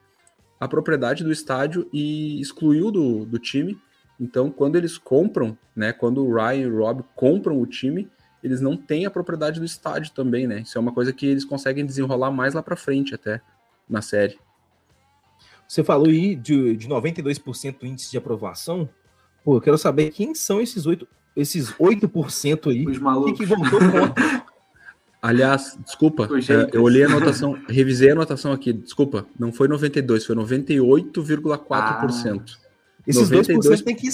[0.59, 3.79] a propriedade do estádio e excluiu do, do time.
[4.19, 5.91] Então, quando eles compram, né?
[5.91, 8.09] Quando o Ryan e o Rob compram o time,
[8.41, 10.61] eles não têm a propriedade do estádio também, né?
[10.61, 13.41] Isso é uma coisa que eles conseguem desenrolar mais lá para frente até
[13.89, 14.39] na série.
[15.67, 18.87] Você falou aí de, de 92% índice de aprovação.
[19.45, 23.37] Pô, eu quero saber quem são esses oito esses 8% aí, Os malucos.
[23.37, 24.13] que voltou contra.
[25.21, 30.25] Aliás, desculpa, é, eu olhei a anotação, revisei a anotação aqui, desculpa, não foi 92,
[30.25, 31.67] foi 98,4%.
[31.71, 32.05] Ah,
[33.07, 33.81] esses 92...
[33.81, 34.07] 2% tem que,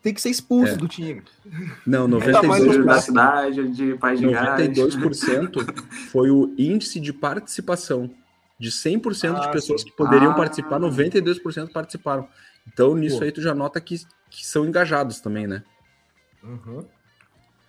[0.00, 0.76] tem que ser expulso é.
[0.76, 1.22] do time.
[1.84, 8.10] Não, 92%, da cidade, de Paz de 92% foi o índice de participação.
[8.56, 10.34] De 100% ah, de pessoas que poderiam ah.
[10.34, 12.28] participar, 92% participaram.
[12.72, 13.24] Então, nisso Pô.
[13.24, 13.96] aí tu já nota que,
[14.34, 15.62] que são engajados também, né?
[16.42, 16.84] Uhum.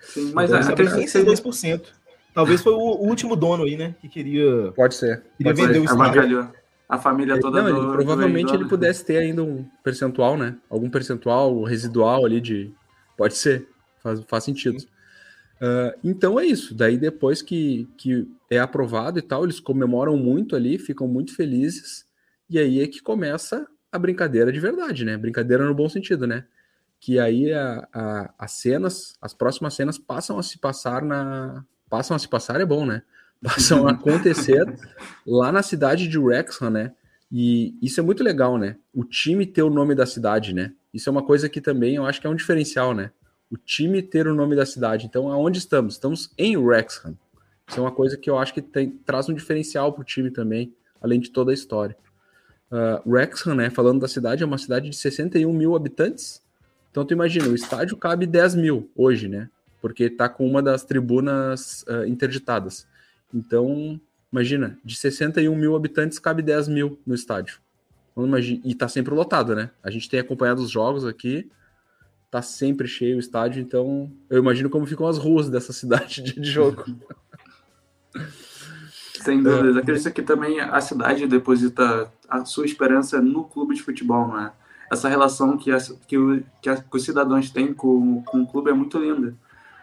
[0.01, 1.85] Sim, mas então, é, 2%.
[2.33, 3.95] Talvez foi o, último dono aí, né?
[4.01, 4.71] Que queria.
[4.73, 5.23] Pode ser.
[5.37, 5.79] Queria pode vender ser.
[5.79, 6.51] o estádio.
[6.87, 10.55] A família toda Não, do, ele, Provavelmente ele pudesse ter ainda um percentual, né?
[10.69, 12.71] Algum percentual residual ali de.
[13.17, 13.67] Pode ser.
[14.03, 14.77] Faz, faz sentido.
[14.77, 16.75] Uh, então é isso.
[16.75, 22.05] Daí depois que, que é aprovado e tal, eles comemoram muito ali, ficam muito felizes.
[22.49, 25.17] E aí é que começa a brincadeira de verdade, né?
[25.17, 26.45] Brincadeira no bom sentido, né?
[27.05, 31.63] Que aí a, a, as cenas, as próximas cenas passam a se passar na.
[31.87, 33.03] Passam a se passar é bom, né?
[33.43, 34.65] Passam a acontecer
[35.23, 36.93] lá na cidade de Wrexham, né?
[37.31, 38.77] E isso é muito legal, né?
[38.91, 40.73] O time ter o nome da cidade, né?
[40.91, 43.11] Isso é uma coisa que também eu acho que é um diferencial, né?
[43.51, 45.05] O time ter o nome da cidade.
[45.05, 45.93] Então, aonde estamos?
[45.93, 47.15] Estamos em Wrexham.
[47.67, 50.31] Isso é uma coisa que eu acho que tem, traz um diferencial para o time
[50.31, 51.95] também, além de toda a história.
[52.71, 56.43] Uh, Wrexham, né, falando da cidade, é uma cidade de 61 mil habitantes.
[56.95, 59.49] Então tu imagina, o estádio cabe 10 mil hoje, né?
[59.81, 62.87] Porque tá com uma das tribunas uh, interditadas.
[63.33, 63.99] Então,
[64.31, 67.59] imagina, de 61 mil habitantes cabe 10 mil no estádio.
[68.13, 69.71] Então, imagina, e tá sempre lotado, né?
[69.83, 71.51] A gente tem acompanhado os jogos aqui,
[72.31, 76.49] tá sempre cheio o estádio, então eu imagino como ficam as ruas dessa cidade de
[76.49, 76.85] jogo.
[79.21, 79.81] Sem dúvida.
[79.81, 84.53] Acredito que também a cidade deposita a sua esperança no clube de futebol, né?
[84.91, 85.71] Essa relação que,
[86.07, 89.35] que, o, que, a, que os cidadãos têm com, com o clube é muito linda.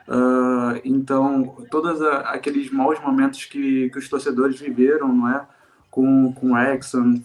[0.09, 5.47] Uh, então, todos a, aqueles maus momentos que, que os torcedores viveram, não é?
[5.91, 7.23] Com, com o Exxon,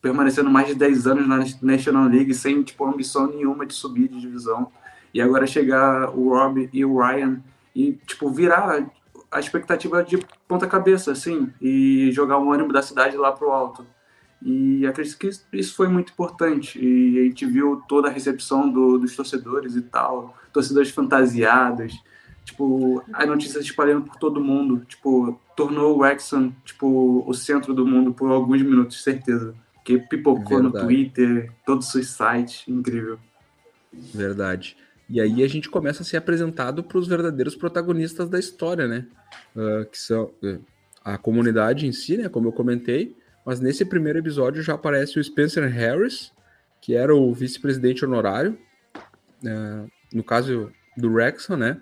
[0.00, 4.20] permanecendo mais de 10 anos na National League sem tipo, ambição nenhuma de subir de
[4.20, 4.70] divisão.
[5.12, 7.40] E agora chegar o Rob e o Ryan
[7.74, 8.86] e tipo, virar
[9.30, 13.86] a expectativa de ponta cabeça, assim, e jogar o ânimo da cidade lá pro alto.
[14.42, 16.78] E acredito que isso foi muito importante.
[16.78, 22.02] E a gente viu toda a recepção do, dos torcedores e tal, torcedores fantasiados,
[22.44, 27.86] tipo, as notícias espalhando por todo mundo, tipo, tornou o Exxon, tipo, o centro do
[27.86, 29.54] mundo por alguns minutos, certeza.
[29.84, 30.74] Que pipocou Verdade.
[30.74, 33.18] no Twitter, todos os sites, incrível.
[33.92, 34.76] Verdade.
[35.08, 39.06] E aí a gente começa a ser apresentado para os verdadeiros protagonistas da história, né?
[39.56, 40.60] Uh, que são uh,
[41.04, 42.28] a comunidade em si, né?
[42.28, 43.16] Como eu comentei.
[43.44, 46.32] Mas nesse primeiro episódio já aparece o Spencer Harris,
[46.80, 48.58] que era o vice-presidente honorário,
[49.44, 51.80] uh, no caso do Rexon, né?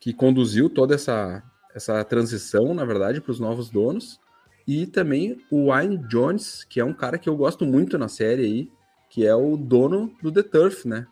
[0.00, 1.42] Que conduziu toda essa,
[1.74, 4.20] essa transição, na verdade, para os novos donos.
[4.66, 8.42] E também o Wayne Jones, que é um cara que eu gosto muito na série
[8.42, 8.70] aí,
[9.08, 11.06] que é o dono do The Turf, né?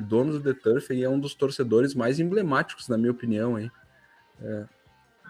[0.00, 3.70] dono do The Turf e é um dos torcedores mais emblemáticos, na minha opinião, hein?
[4.40, 4.64] É,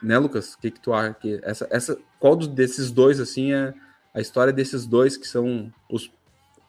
[0.03, 0.55] né, Lucas?
[0.55, 1.15] O que, que tu acha?
[1.15, 3.75] Que essa, essa, qual desses dois, assim, é
[4.15, 6.11] a história desses dois que são os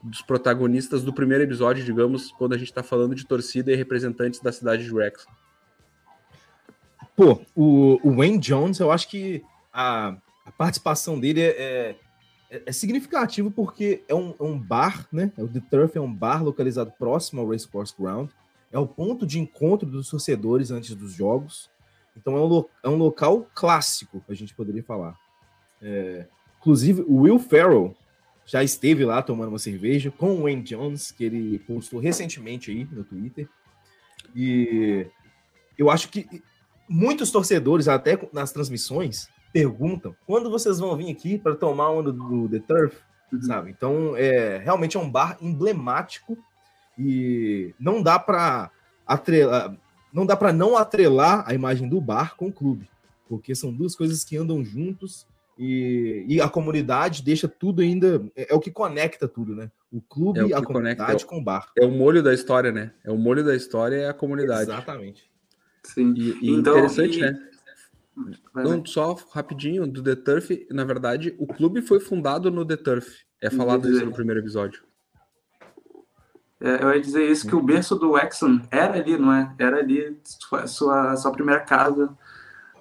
[0.03, 4.39] dos protagonistas do primeiro episódio, digamos, quando a gente está falando de torcida e representantes
[4.39, 5.27] da cidade de Rex?
[7.15, 11.95] Pô, o, o Wayne Jones, eu acho que a, a participação dele é, é
[12.51, 15.31] é, é, significativo porque é um, é um, bar, né?
[15.37, 18.29] O The Turf é um bar localizado próximo ao Racecourse Ground.
[18.69, 21.69] É o ponto de encontro dos torcedores antes dos jogos.
[22.15, 25.17] Então é um, é um local clássico, a gente poderia falar.
[25.81, 26.27] É,
[26.61, 27.95] inclusive, o Will Ferrell
[28.45, 32.87] já esteve lá tomando uma cerveja com o Wayne Jones, que ele postou recentemente aí
[32.91, 33.49] no Twitter.
[34.35, 35.07] E
[35.77, 36.43] eu acho que
[36.87, 42.47] muitos torcedores, até nas transmissões, perguntam quando vocês vão vir aqui para tomar onda do,
[42.47, 42.97] do The Turf,
[43.31, 43.41] uhum.
[43.41, 43.71] sabe?
[43.71, 46.37] Então, é realmente é um bar emblemático
[46.97, 48.69] e não dá para
[49.07, 49.75] atrelar,
[50.13, 52.89] não dá para não atrelar a imagem do bar com o clube,
[53.27, 55.25] porque são duas coisas que andam juntos
[55.63, 59.69] e, e a comunidade deixa tudo ainda é, é o que conecta tudo, né?
[59.91, 61.71] O clube, é o a comunidade conecta, com o bar.
[61.77, 62.91] É o molho da história, né?
[63.03, 64.63] É o molho da história é a comunidade.
[64.63, 65.29] Exatamente.
[65.83, 66.15] Sim.
[66.17, 67.21] E, e então, interessante, e...
[67.21, 67.47] né?
[68.55, 73.19] Não, só rapidinho, do The Turf, na verdade, o clube foi fundado no The Turf.
[73.39, 74.83] É falado isso no primeiro episódio.
[76.59, 79.53] É, eu ia dizer isso, que o berço do Exxon era ali, não é?
[79.59, 82.17] Era ali sua, sua, sua primeira casa,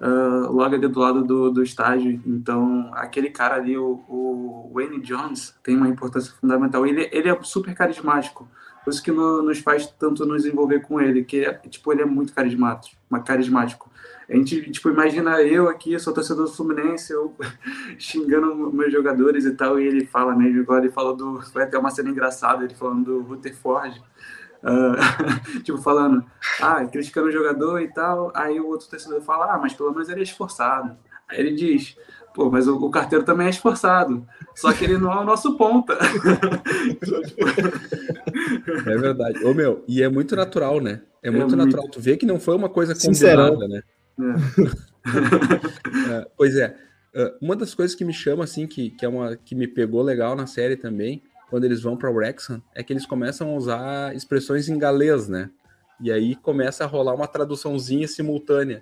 [0.01, 2.19] uh, logo ali do lado do, do estádio.
[2.25, 6.85] Então, aquele cara ali, o, o Wayne Jones, tem uma importância fundamental.
[6.85, 8.47] Ele, ele é super carismático.
[8.83, 12.05] Por isso que no, nos faz tanto nos envolver com ele, que tipo, ele é
[12.05, 12.97] muito carismático.
[13.23, 13.91] carismático.
[14.27, 17.35] A gente, tipo, imagina eu aqui, sou torcedor do Fluminense, eu
[17.99, 21.77] xingando meus jogadores e tal, e ele fala, né, agora ele falou do, foi até
[21.77, 24.01] uma cena engraçada, ele falando do Rutherford,
[24.63, 24.95] uh,
[25.63, 26.23] tipo, falando,
[26.61, 30.09] ah, criticando o jogador e tal, aí o outro torcedor fala, ah, mas pelo menos
[30.09, 30.97] ele é esforçado.
[31.27, 31.97] Aí ele diz,
[32.33, 35.55] pô, mas o, o carteiro também é esforçado, só que ele não é o nosso
[35.57, 35.97] ponta.
[38.85, 39.43] é verdade.
[39.45, 41.01] Ô, meu, e é muito natural, né?
[41.23, 41.83] É muito é natural.
[41.83, 41.93] Muito...
[41.93, 43.81] Tu vê que não foi uma coisa combinada, né?
[44.19, 44.23] É.
[46.19, 46.75] uh, pois é.
[47.13, 50.01] Uh, uma das coisas que me chama, assim, que, que, é uma, que me pegou
[50.01, 51.21] legal na série também,
[51.51, 55.27] quando eles vão para o Wrexham, é que eles começam a usar expressões em galês,
[55.27, 55.49] né?
[55.99, 58.81] E aí começa a rolar uma traduçãozinha simultânea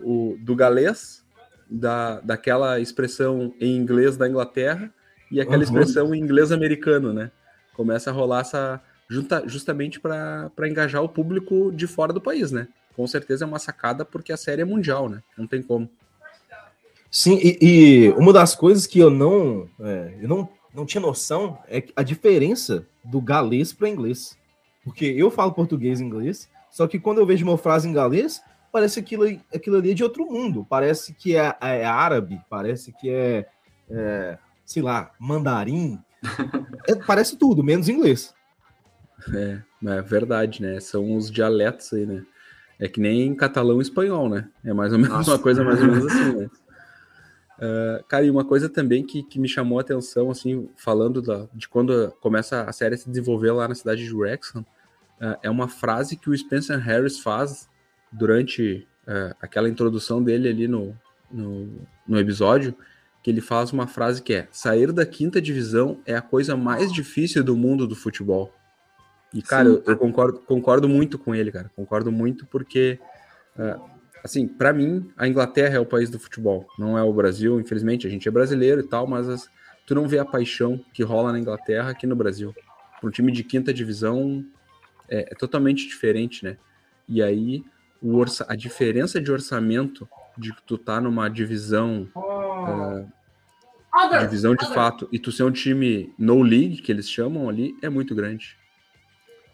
[0.00, 1.22] o, do galês,
[1.70, 4.90] da, daquela expressão em inglês da Inglaterra
[5.30, 5.62] e aquela uhum.
[5.62, 7.30] expressão em inglês americano, né?
[7.74, 8.80] Começa a rolar essa.
[9.08, 12.66] Junta, justamente para engajar o público de fora do país, né?
[12.96, 15.22] Com certeza é uma sacada porque a série é mundial, né?
[15.36, 15.88] Não tem como.
[17.10, 21.58] Sim, e, e uma das coisas que eu não, é, eu não, não tinha noção
[21.66, 24.36] é a diferença do galês para inglês.
[24.84, 28.42] Porque eu falo português e inglês, só que quando eu vejo uma frase em galês,
[28.70, 30.66] parece aquilo, aquilo ali é de outro mundo.
[30.68, 33.46] Parece que é, é árabe, parece que é,
[33.90, 35.98] é, sei lá, mandarim.
[36.88, 38.32] É, parece tudo, menos inglês.
[39.34, 40.78] É, é verdade, né?
[40.78, 42.24] São os dialetos aí, né?
[42.78, 44.48] É que nem catalão e espanhol, né?
[44.64, 45.32] É mais ou menos Nossa.
[45.32, 46.50] uma coisa mais ou menos assim, né?
[47.58, 51.46] Uh, cara, e uma coisa também que, que me chamou a atenção, assim, falando da,
[51.54, 55.48] de quando começa a série a se desenvolver lá na cidade de Wrexham, uh, é
[55.48, 57.68] uma frase que o Spencer Harris faz
[58.12, 60.94] durante uh, aquela introdução dele ali no,
[61.30, 61.68] no,
[62.06, 62.74] no, episódio,
[63.22, 66.92] que ele faz uma frase que é: sair da quinta divisão é a coisa mais
[66.92, 68.52] difícil do mundo do futebol.
[69.32, 71.70] E, cara, eu, eu, concordo, concordo muito com ele, cara.
[71.74, 72.98] Concordo muito porque,
[73.58, 73.80] uh,
[74.26, 77.58] assim, para mim, a Inglaterra é o país do futebol, não é o Brasil.
[77.60, 79.48] Infelizmente, a gente é brasileiro e tal, mas as,
[79.86, 82.54] tu não vê a paixão que rola na Inglaterra aqui no Brasil.
[83.00, 84.44] Para um time de quinta divisão
[85.08, 86.58] é, é totalmente diferente, né?
[87.08, 87.64] E aí
[88.02, 93.08] o orça, a diferença de orçamento de que tu tá numa divisão uh,
[94.20, 97.88] divisão de fato e tu ser um time no league que eles chamam ali é
[97.88, 98.58] muito grande.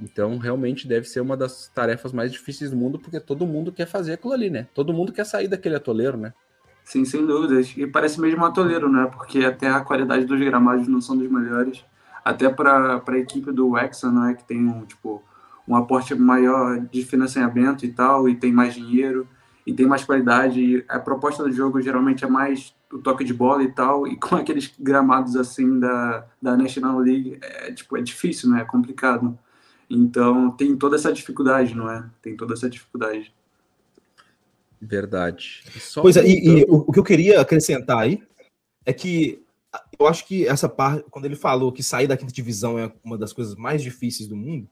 [0.01, 3.87] Então realmente deve ser uma das tarefas mais difíceis do mundo porque todo mundo quer
[3.87, 4.67] fazer aquilo ali, né?
[4.75, 6.33] Todo mundo quer sair daquele atoleiro, né?
[6.85, 7.73] Sim, sem dúvidas.
[7.77, 9.09] E parece mesmo um atoleiro, né?
[9.13, 11.85] Porque até a qualidade dos gramados não são dos melhores.
[12.25, 14.35] Até para a equipe do Wexham, né?
[14.35, 15.23] Que tem um tipo
[15.67, 19.29] um aporte maior de financiamento e tal, e tem mais dinheiro,
[19.67, 20.61] e tem mais qualidade.
[20.61, 24.17] E a proposta do jogo geralmente é mais o toque de bola e tal, e
[24.17, 28.63] com aqueles gramados assim da, da National League, é, tipo, é difícil, né?
[28.63, 29.39] É complicado.
[29.95, 32.09] Então tem toda essa dificuldade, não é?
[32.23, 33.33] Tem toda essa dificuldade.
[34.81, 35.63] Verdade.
[35.79, 38.23] Só pois é, e, e o, o que eu queria acrescentar aí
[38.87, 39.43] é que
[39.99, 43.19] eu acho que essa parte, quando ele falou que sair da quinta divisão é uma
[43.19, 44.67] das coisas mais difíceis do mundo,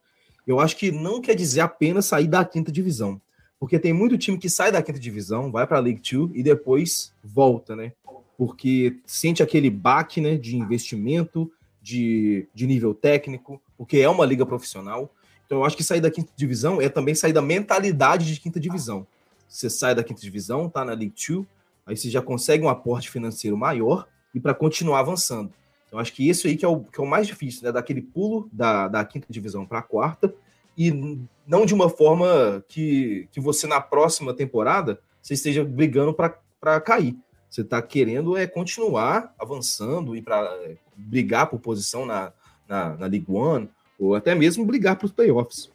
[0.47, 3.21] eu acho que não quer dizer apenas sair da quinta divisão.
[3.59, 6.43] Porque tem muito time que sai da quinta divisão, vai para a League Two e
[6.43, 7.93] depois volta, né?
[8.39, 11.53] Porque sente aquele baque né, de investimento,
[11.83, 15.11] de, de nível técnico, porque é uma liga profissional.
[15.47, 18.61] Então eu acho que sair da quinta divisão é também sair da mentalidade de quinta
[18.61, 19.07] divisão.
[19.49, 21.47] Você sai da quinta divisão, tá na League Two,
[21.87, 25.51] aí você já consegue um aporte financeiro maior e para continuar avançando.
[25.89, 27.73] Então, acho que isso aí que é o, que é o mais difícil, né?
[27.73, 30.33] Daquele pulo da, da quinta divisão para a quarta,
[30.77, 36.81] e não de uma forma que, que você, na próxima temporada, você esteja brigando para
[36.83, 37.17] cair.
[37.49, 42.31] Você está querendo é continuar avançando e para é, brigar por posição na,
[42.71, 45.71] na, na League One, ou até mesmo brigar para os playoffs.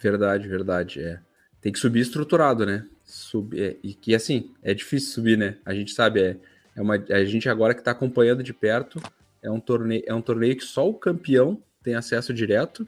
[0.00, 1.00] Verdade, verdade.
[1.00, 1.20] É.
[1.60, 2.86] Tem que subir estruturado, né?
[3.04, 5.58] Sub, é, e que assim, é difícil subir, né?
[5.64, 6.36] A gente sabe, é
[6.80, 9.02] é uma, a gente agora que está acompanhando de perto,
[9.42, 12.86] é um, torneio, é um torneio que só o campeão tem acesso direto.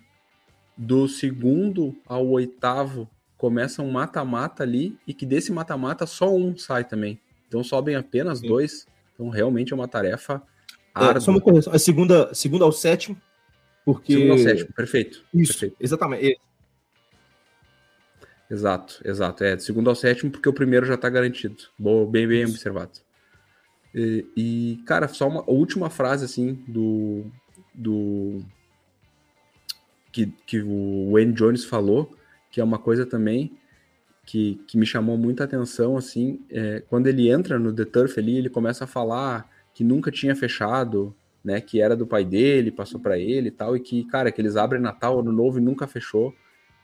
[0.77, 6.85] Do segundo ao oitavo começa um mata-mata ali, e que desse mata-mata só um sai
[6.85, 7.21] também.
[7.49, 8.49] Então sobem apenas Sim.
[8.49, 8.87] dois.
[9.13, 10.43] Então realmente é uma tarefa
[10.95, 11.73] é, só uma correção.
[11.73, 13.17] A segunda, segunda ao sétimo,
[13.85, 14.15] porque.
[14.15, 15.25] Segundo ao sétimo, perfeito.
[15.33, 15.77] Isso, perfeito.
[15.81, 16.39] exatamente.
[18.51, 19.45] Exato, exato.
[19.45, 21.57] É, segundo ao sétimo, porque o primeiro já está garantido.
[21.79, 22.53] Boa, bem, bem Isso.
[22.53, 22.93] observado.
[23.95, 27.25] E, e, cara, só uma última frase assim do.
[27.75, 28.43] do
[30.13, 32.15] que, que o Wayne Jones falou,
[32.51, 33.57] que é uma coisa também
[34.25, 38.37] que, que me chamou muita atenção, assim, é, quando ele entra no The Turf ali,
[38.37, 43.01] ele começa a falar que nunca tinha fechado, né, que era do pai dele, passou
[43.01, 45.87] para ele e tal, e que, cara, que eles abrem Natal, Ano Novo e nunca
[45.87, 46.35] fechou,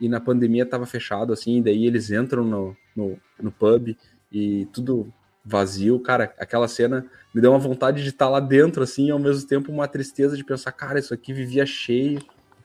[0.00, 3.96] e na pandemia tava fechado, assim, e daí eles entram no, no, no pub
[4.32, 5.12] e tudo
[5.44, 9.18] vazio, cara, aquela cena me deu uma vontade de estar lá dentro, assim, e ao
[9.18, 12.20] mesmo tempo uma tristeza de pensar, cara, isso aqui vivia cheio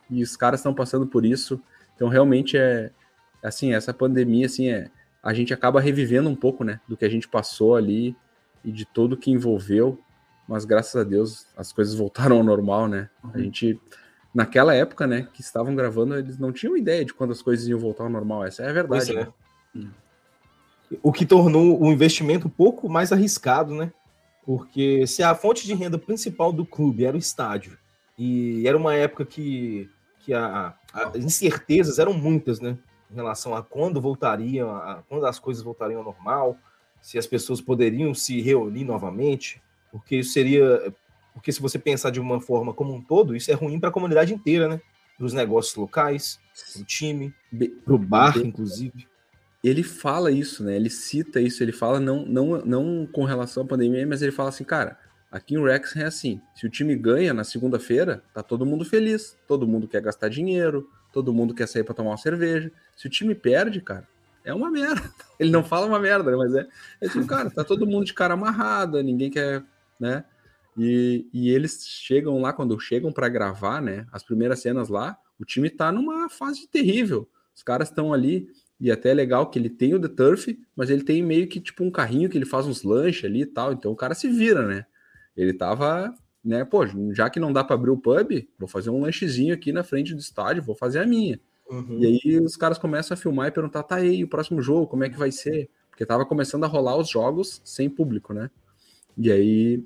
[0.10, 1.62] e os caras estão passando por isso.
[1.96, 2.92] Então, realmente é,
[3.42, 4.90] assim, essa pandemia, assim, é,
[5.22, 8.16] a gente acaba revivendo um pouco, né, do que a gente passou ali
[8.64, 10.00] e de tudo que envolveu,
[10.48, 13.10] mas graças a Deus as coisas voltaram ao normal, né?
[13.24, 13.32] Uhum.
[13.34, 13.80] A gente,
[14.34, 17.80] naquela época, né, que estavam gravando, eles não tinham ideia de quando as coisas iam
[17.80, 19.16] voltar ao normal, essa é a verdade, é.
[19.76, 19.88] né?
[21.02, 23.92] O que tornou o investimento um pouco mais arriscado, né?
[24.46, 27.78] Porque se a fonte de renda principal do clube era o estádio,
[28.18, 29.90] e era uma época que,
[30.20, 32.78] que a, as incertezas eram muitas, né?
[33.10, 36.58] Em relação a quando voltariam, a, quando as coisas voltariam ao normal,
[37.02, 39.63] se as pessoas poderiam se reunir novamente,
[39.94, 40.92] porque isso seria.
[41.34, 43.94] Porque se você pensar de uma forma como um todo, isso é ruim para a
[43.94, 44.82] comunidade inteira, né?
[45.18, 46.40] Para os negócios locais,
[46.74, 47.34] para o time,
[47.86, 49.08] para o bar, inclusive
[49.64, 50.76] ele fala isso, né?
[50.76, 54.50] Ele cita isso, ele fala não, não, não com relação à pandemia, mas ele fala
[54.50, 55.00] assim, cara,
[55.32, 59.38] aqui em Rex é assim, se o time ganha na segunda-feira, tá todo mundo feliz,
[59.48, 62.70] todo mundo quer gastar dinheiro, todo mundo quer sair para tomar uma cerveja.
[62.98, 64.06] Se o time perde, cara,
[64.44, 65.02] é uma merda.
[65.40, 66.38] Ele não fala uma merda, né?
[66.38, 66.68] mas é,
[67.00, 69.64] é tipo, cara, tá todo mundo de cara amarrada, ninguém quer,
[70.04, 70.26] né?
[70.78, 74.06] E, e eles chegam lá, quando chegam para gravar, né?
[74.12, 77.30] As primeiras cenas lá, o time tá numa fase terrível.
[77.56, 78.48] Os caras estão ali,
[78.80, 81.60] e até é legal que ele tem o The Turf, mas ele tem meio que
[81.60, 83.72] tipo um carrinho que ele faz uns lanches ali e tal.
[83.72, 84.86] Então o cara se vira, né?
[85.38, 86.66] Ele tava, né?
[86.66, 89.84] Pô, já que não dá para abrir o pub, vou fazer um lanchezinho aqui na
[89.84, 91.40] frente do estádio, vou fazer a minha.
[91.70, 91.98] Uhum.
[92.00, 95.04] E aí os caras começam a filmar e perguntar, tá aí, o próximo jogo, como
[95.04, 95.70] é que vai ser?
[95.90, 98.50] Porque tava começando a rolar os jogos sem público, né?
[99.18, 99.86] E aí,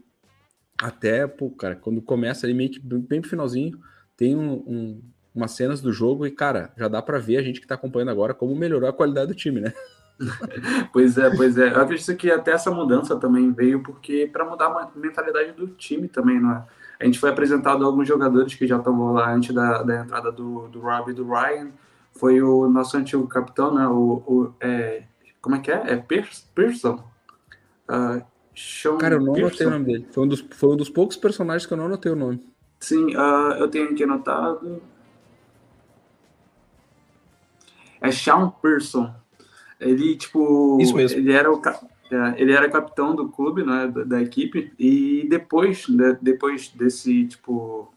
[0.81, 3.79] até, pô, cara, quando começa ali meio que bem pro finalzinho,
[4.15, 5.01] tem um, um
[5.37, 8.09] umas cenas do jogo e, cara, já dá para ver a gente que tá acompanhando
[8.09, 9.71] agora como melhorou a qualidade do time, né?
[10.91, 11.69] pois é, pois é.
[11.69, 16.07] Eu acredito que até essa mudança também veio porque para mudar a mentalidade do time
[16.07, 16.65] também, não é?
[16.99, 20.67] A gente foi apresentado alguns jogadores que já estavam lá antes da, da entrada do,
[20.69, 21.69] do Rob e do Ryan.
[22.13, 23.87] Foi o nosso antigo capitão, né?
[23.87, 25.03] O, o é,
[25.39, 25.93] como é que é?
[25.93, 26.95] É Pearson?
[27.87, 28.25] Uh,
[28.99, 29.47] Cara, eu não Pearson.
[29.47, 30.07] anotei o nome dele.
[30.11, 32.43] Foi um, dos, foi um dos poucos personagens que eu não anotei o nome.
[32.79, 34.81] Sim, uh, eu tenho aqui anotado.
[38.01, 39.13] é Sean Pearson.
[39.79, 41.19] Ele, tipo, Isso mesmo.
[41.19, 41.61] ele era o
[42.09, 47.25] é, ele era capitão do clube, né, da, da equipe, e depois, né, depois desse,
[47.27, 47.93] tipo,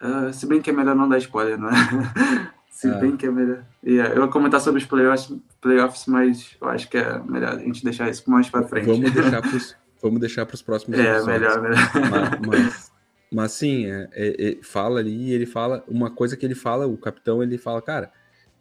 [0.00, 1.72] uh, se bem que é melhor não dar spoiler, não é?
[2.70, 2.98] se é.
[2.98, 3.62] bem que é melhor.
[3.84, 5.30] Yeah, eu vou comentar sobre os playoffs,
[5.60, 8.86] playoffs, mas eu acho que é melhor a gente deixar isso mais para frente.
[8.86, 11.78] Vamos deixar pros, vamos deixar para os próximos É, melhor, melhor.
[12.10, 12.92] Mas, mas,
[13.32, 16.96] mas sim, é, é, é, fala ali, ele fala, uma coisa que ele fala, o
[16.96, 18.12] capitão, ele fala, cara,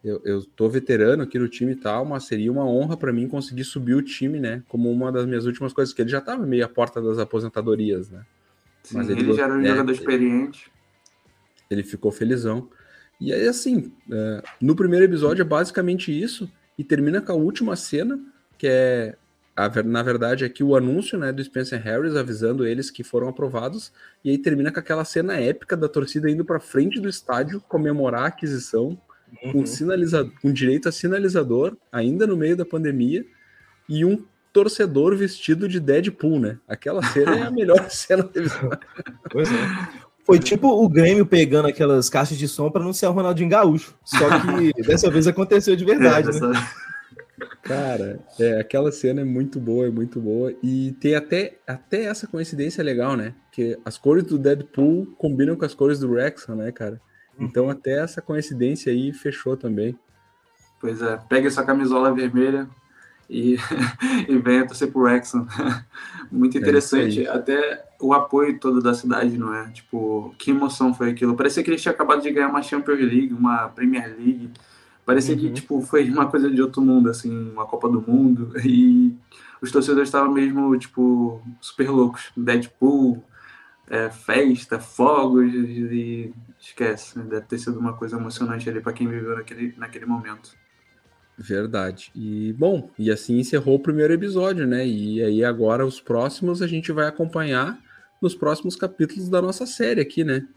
[0.04, 3.28] eu, eu tô veterano aqui no time e tal, mas seria uma honra para mim
[3.28, 4.64] conseguir subir o time, né?
[4.68, 8.10] Como uma das minhas últimas coisas, que ele já tava meio à porta das aposentadorias,
[8.10, 8.26] né?
[8.84, 10.72] Sim, mas ele, ele já era um é, jogador experiente.
[11.70, 12.70] Ele ficou felizão.
[13.20, 17.76] E aí, assim, é, no primeiro episódio é basicamente isso, e termina com a última
[17.76, 18.20] cena,
[18.58, 19.16] que é,
[19.56, 23.92] a, na verdade, aqui o anúncio né, do Spencer Harris avisando eles que foram aprovados,
[24.24, 28.24] e aí termina com aquela cena épica da torcida indo para frente do estádio comemorar
[28.24, 29.00] a aquisição
[29.44, 29.52] uhum.
[29.52, 33.26] com, sinalizador, com direito a sinalizador, ainda no meio da pandemia,
[33.90, 34.24] e um
[34.54, 36.60] torcedor vestido de Deadpool, né?
[36.68, 38.80] Aquela cena é a melhor cena da
[39.32, 40.07] Pois é.
[40.28, 43.96] Foi tipo o Grêmio pegando aquelas caixas de som para anunciar o Ronaldinho Gaúcho.
[44.04, 46.68] Só que dessa vez aconteceu de verdade, é, né?
[47.62, 50.54] Cara, é, aquela cena é muito boa, é muito boa.
[50.62, 53.36] E tem até, até essa coincidência legal, né?
[53.54, 57.00] Que as cores do Deadpool combinam com as cores do Rexon, né, cara?
[57.40, 59.98] Então até essa coincidência aí fechou também.
[60.82, 62.68] Pois é, pega essa camisola vermelha
[63.30, 63.58] e,
[64.28, 65.48] e venha torcer pro Wrexham.
[66.32, 67.26] Muito é interessante.
[67.26, 69.70] É até o apoio todo da cidade, não é?
[69.72, 71.36] Tipo, que emoção foi aquilo.
[71.36, 74.52] Parecia que eles tinham acabado de ganhar uma Champions League, uma Premier League.
[75.06, 75.42] Parecia uhum.
[75.42, 78.52] que, tipo, foi uma coisa de outro mundo, assim, uma Copa do Mundo.
[78.66, 79.16] E
[79.62, 82.32] os torcedores estavam mesmo, tipo, super loucos.
[82.36, 83.24] Deadpool,
[83.90, 87.18] é, festa, fogos e esquece.
[87.18, 87.26] Né?
[87.28, 90.52] Deve ter sido uma coisa emocionante ali para quem viveu naquele, naquele momento.
[91.38, 92.12] Verdade.
[92.16, 94.86] E bom, e assim encerrou o primeiro episódio, né?
[94.88, 97.80] E aí agora os próximos a gente vai acompanhar
[98.20, 100.48] nos próximos capítulos da nossa série aqui, né?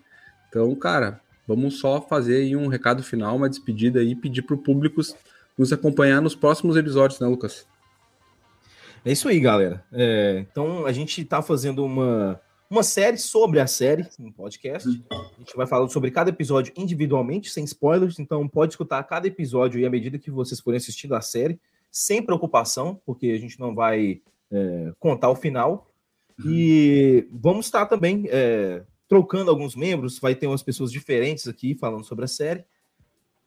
[0.48, 4.58] Então, cara, vamos só fazer aí um recado final, uma despedida aí, pedir para o
[4.58, 5.02] público
[5.58, 7.66] nos acompanhar nos próximos episódios, né, Lucas?
[9.04, 9.84] É isso aí, galera.
[9.92, 12.40] É, então a gente está fazendo uma
[12.70, 14.88] uma série sobre a série, um podcast.
[15.10, 19.80] A gente vai falando sobre cada episódio individualmente, sem spoilers, então pode escutar cada episódio
[19.80, 21.58] e à medida que vocês forem assistindo a série,
[21.90, 25.90] sem preocupação, porque a gente não vai é, contar o final.
[26.46, 32.04] E vamos estar também é, trocando alguns membros, vai ter umas pessoas diferentes aqui falando
[32.04, 32.64] sobre a série.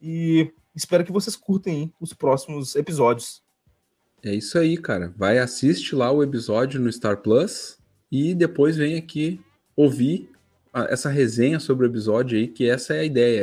[0.00, 3.42] E espero que vocês curtem os próximos episódios.
[4.22, 5.12] É isso aí, cara.
[5.16, 7.82] Vai assiste lá o episódio no Star Plus
[8.14, 9.40] e depois vem aqui
[9.74, 10.30] ouvir
[10.72, 13.40] essa resenha sobre o episódio aí, que essa é a ideia,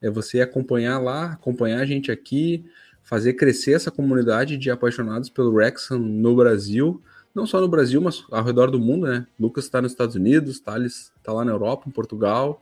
[0.00, 2.68] é, é você acompanhar lá, acompanhar a gente aqui,
[3.04, 7.00] fazer crescer essa comunidade de apaixonados pelo Wrexham no Brasil,
[7.32, 9.24] não só no Brasil, mas ao redor do mundo, né?
[9.38, 12.60] Lucas está nos Estados Unidos, Thales está lá na Europa, em Portugal,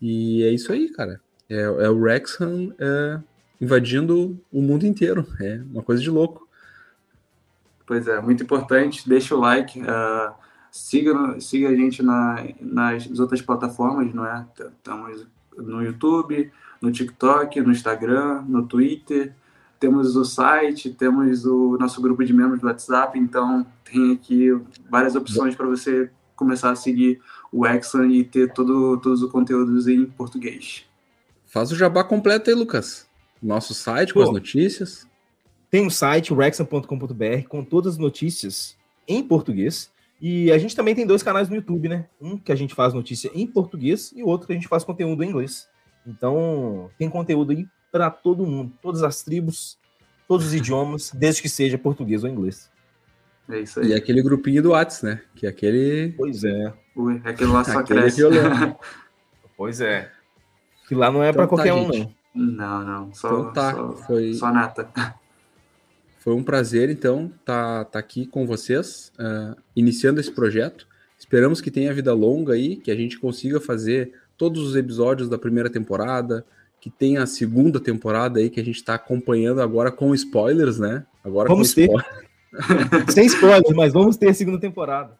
[0.00, 1.22] e é isso aí, cara.
[1.48, 3.18] É, é o Wrexham é,
[3.62, 6.46] invadindo o mundo inteiro, é uma coisa de louco.
[7.86, 9.08] Pois é, muito importante.
[9.08, 10.34] Deixa o like, uh,
[10.76, 14.46] siga, siga a gente na, nas outras plataformas, não é?
[14.58, 19.34] Estamos no YouTube, no TikTok, no Instagram, no Twitter.
[19.80, 24.48] Temos o site, temos o nosso grupo de membros do WhatsApp, então tem aqui
[24.90, 27.20] várias opções para você começar a seguir
[27.50, 30.84] o Exxon e ter todo, todos os conteúdos em português.
[31.46, 33.06] Faz o jabá completo aí, Lucas.
[33.42, 35.06] Nosso site Pô, com as notícias.
[35.70, 39.90] Tem um site, rexam.com.br, com todas as notícias em português.
[40.20, 42.06] E a gente também tem dois canais no YouTube, né?
[42.20, 44.82] Um que a gente faz notícia em português e o outro que a gente faz
[44.82, 45.68] conteúdo em inglês.
[46.06, 49.78] Então, tem conteúdo aí para todo mundo, todas as tribos,
[50.26, 52.70] todos os idiomas, desde que seja português ou inglês.
[53.48, 53.88] É isso aí.
[53.88, 55.20] E aquele grupinho do Whats, né?
[55.34, 56.14] Que é aquele.
[56.16, 56.72] Pois é.
[56.96, 58.22] Ui, é aquele lá só cresce.
[59.56, 60.10] pois é.
[60.88, 62.14] Que lá não é então, para qualquer tá, um, não.
[62.34, 63.14] Não, não.
[63.14, 64.34] Só, então tá, só, foi...
[64.34, 64.88] só nata.
[66.26, 70.84] Foi um prazer, então, estar tá, tá aqui com vocês, uh, iniciando esse projeto.
[71.16, 75.38] Esperamos que tenha vida longa aí, que a gente consiga fazer todos os episódios da
[75.38, 76.44] primeira temporada,
[76.80, 81.06] que tenha a segunda temporada aí, que a gente está acompanhando agora com spoilers, né?
[81.22, 81.88] Agora vamos ter.
[83.08, 85.16] Sem spoilers, mas vamos ter a segunda temporada.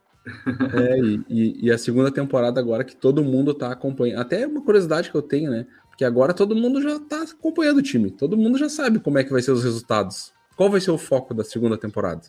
[0.75, 0.99] É,
[1.31, 4.23] e, e, a segunda temporada agora que todo mundo está acompanhando.
[4.23, 5.69] Até uma curiosidade que eu tenho, né?
[5.89, 8.11] Porque agora todo mundo já está acompanhando o time.
[8.11, 10.35] Todo mundo já sabe como é que vai ser os resultados.
[10.57, 12.23] Qual vai ser o foco da segunda temporada?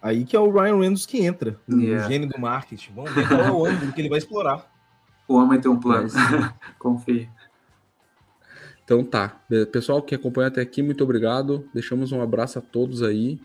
[0.00, 2.06] Aí que é o Ryan Reynolds que entra, yeah.
[2.06, 2.92] o gênio do marketing.
[2.94, 4.70] Vamos ver qual é o ângulo que ele vai explorar.
[5.28, 6.08] O homem tem um plano.
[6.78, 7.28] Confie.
[8.84, 9.40] Então tá.
[9.72, 11.68] Pessoal que acompanha até aqui, muito obrigado.
[11.74, 13.40] Deixamos um abraço a todos aí.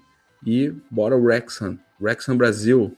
[0.45, 1.79] E bora o Rexham.
[1.99, 2.95] Wrexham Brasil.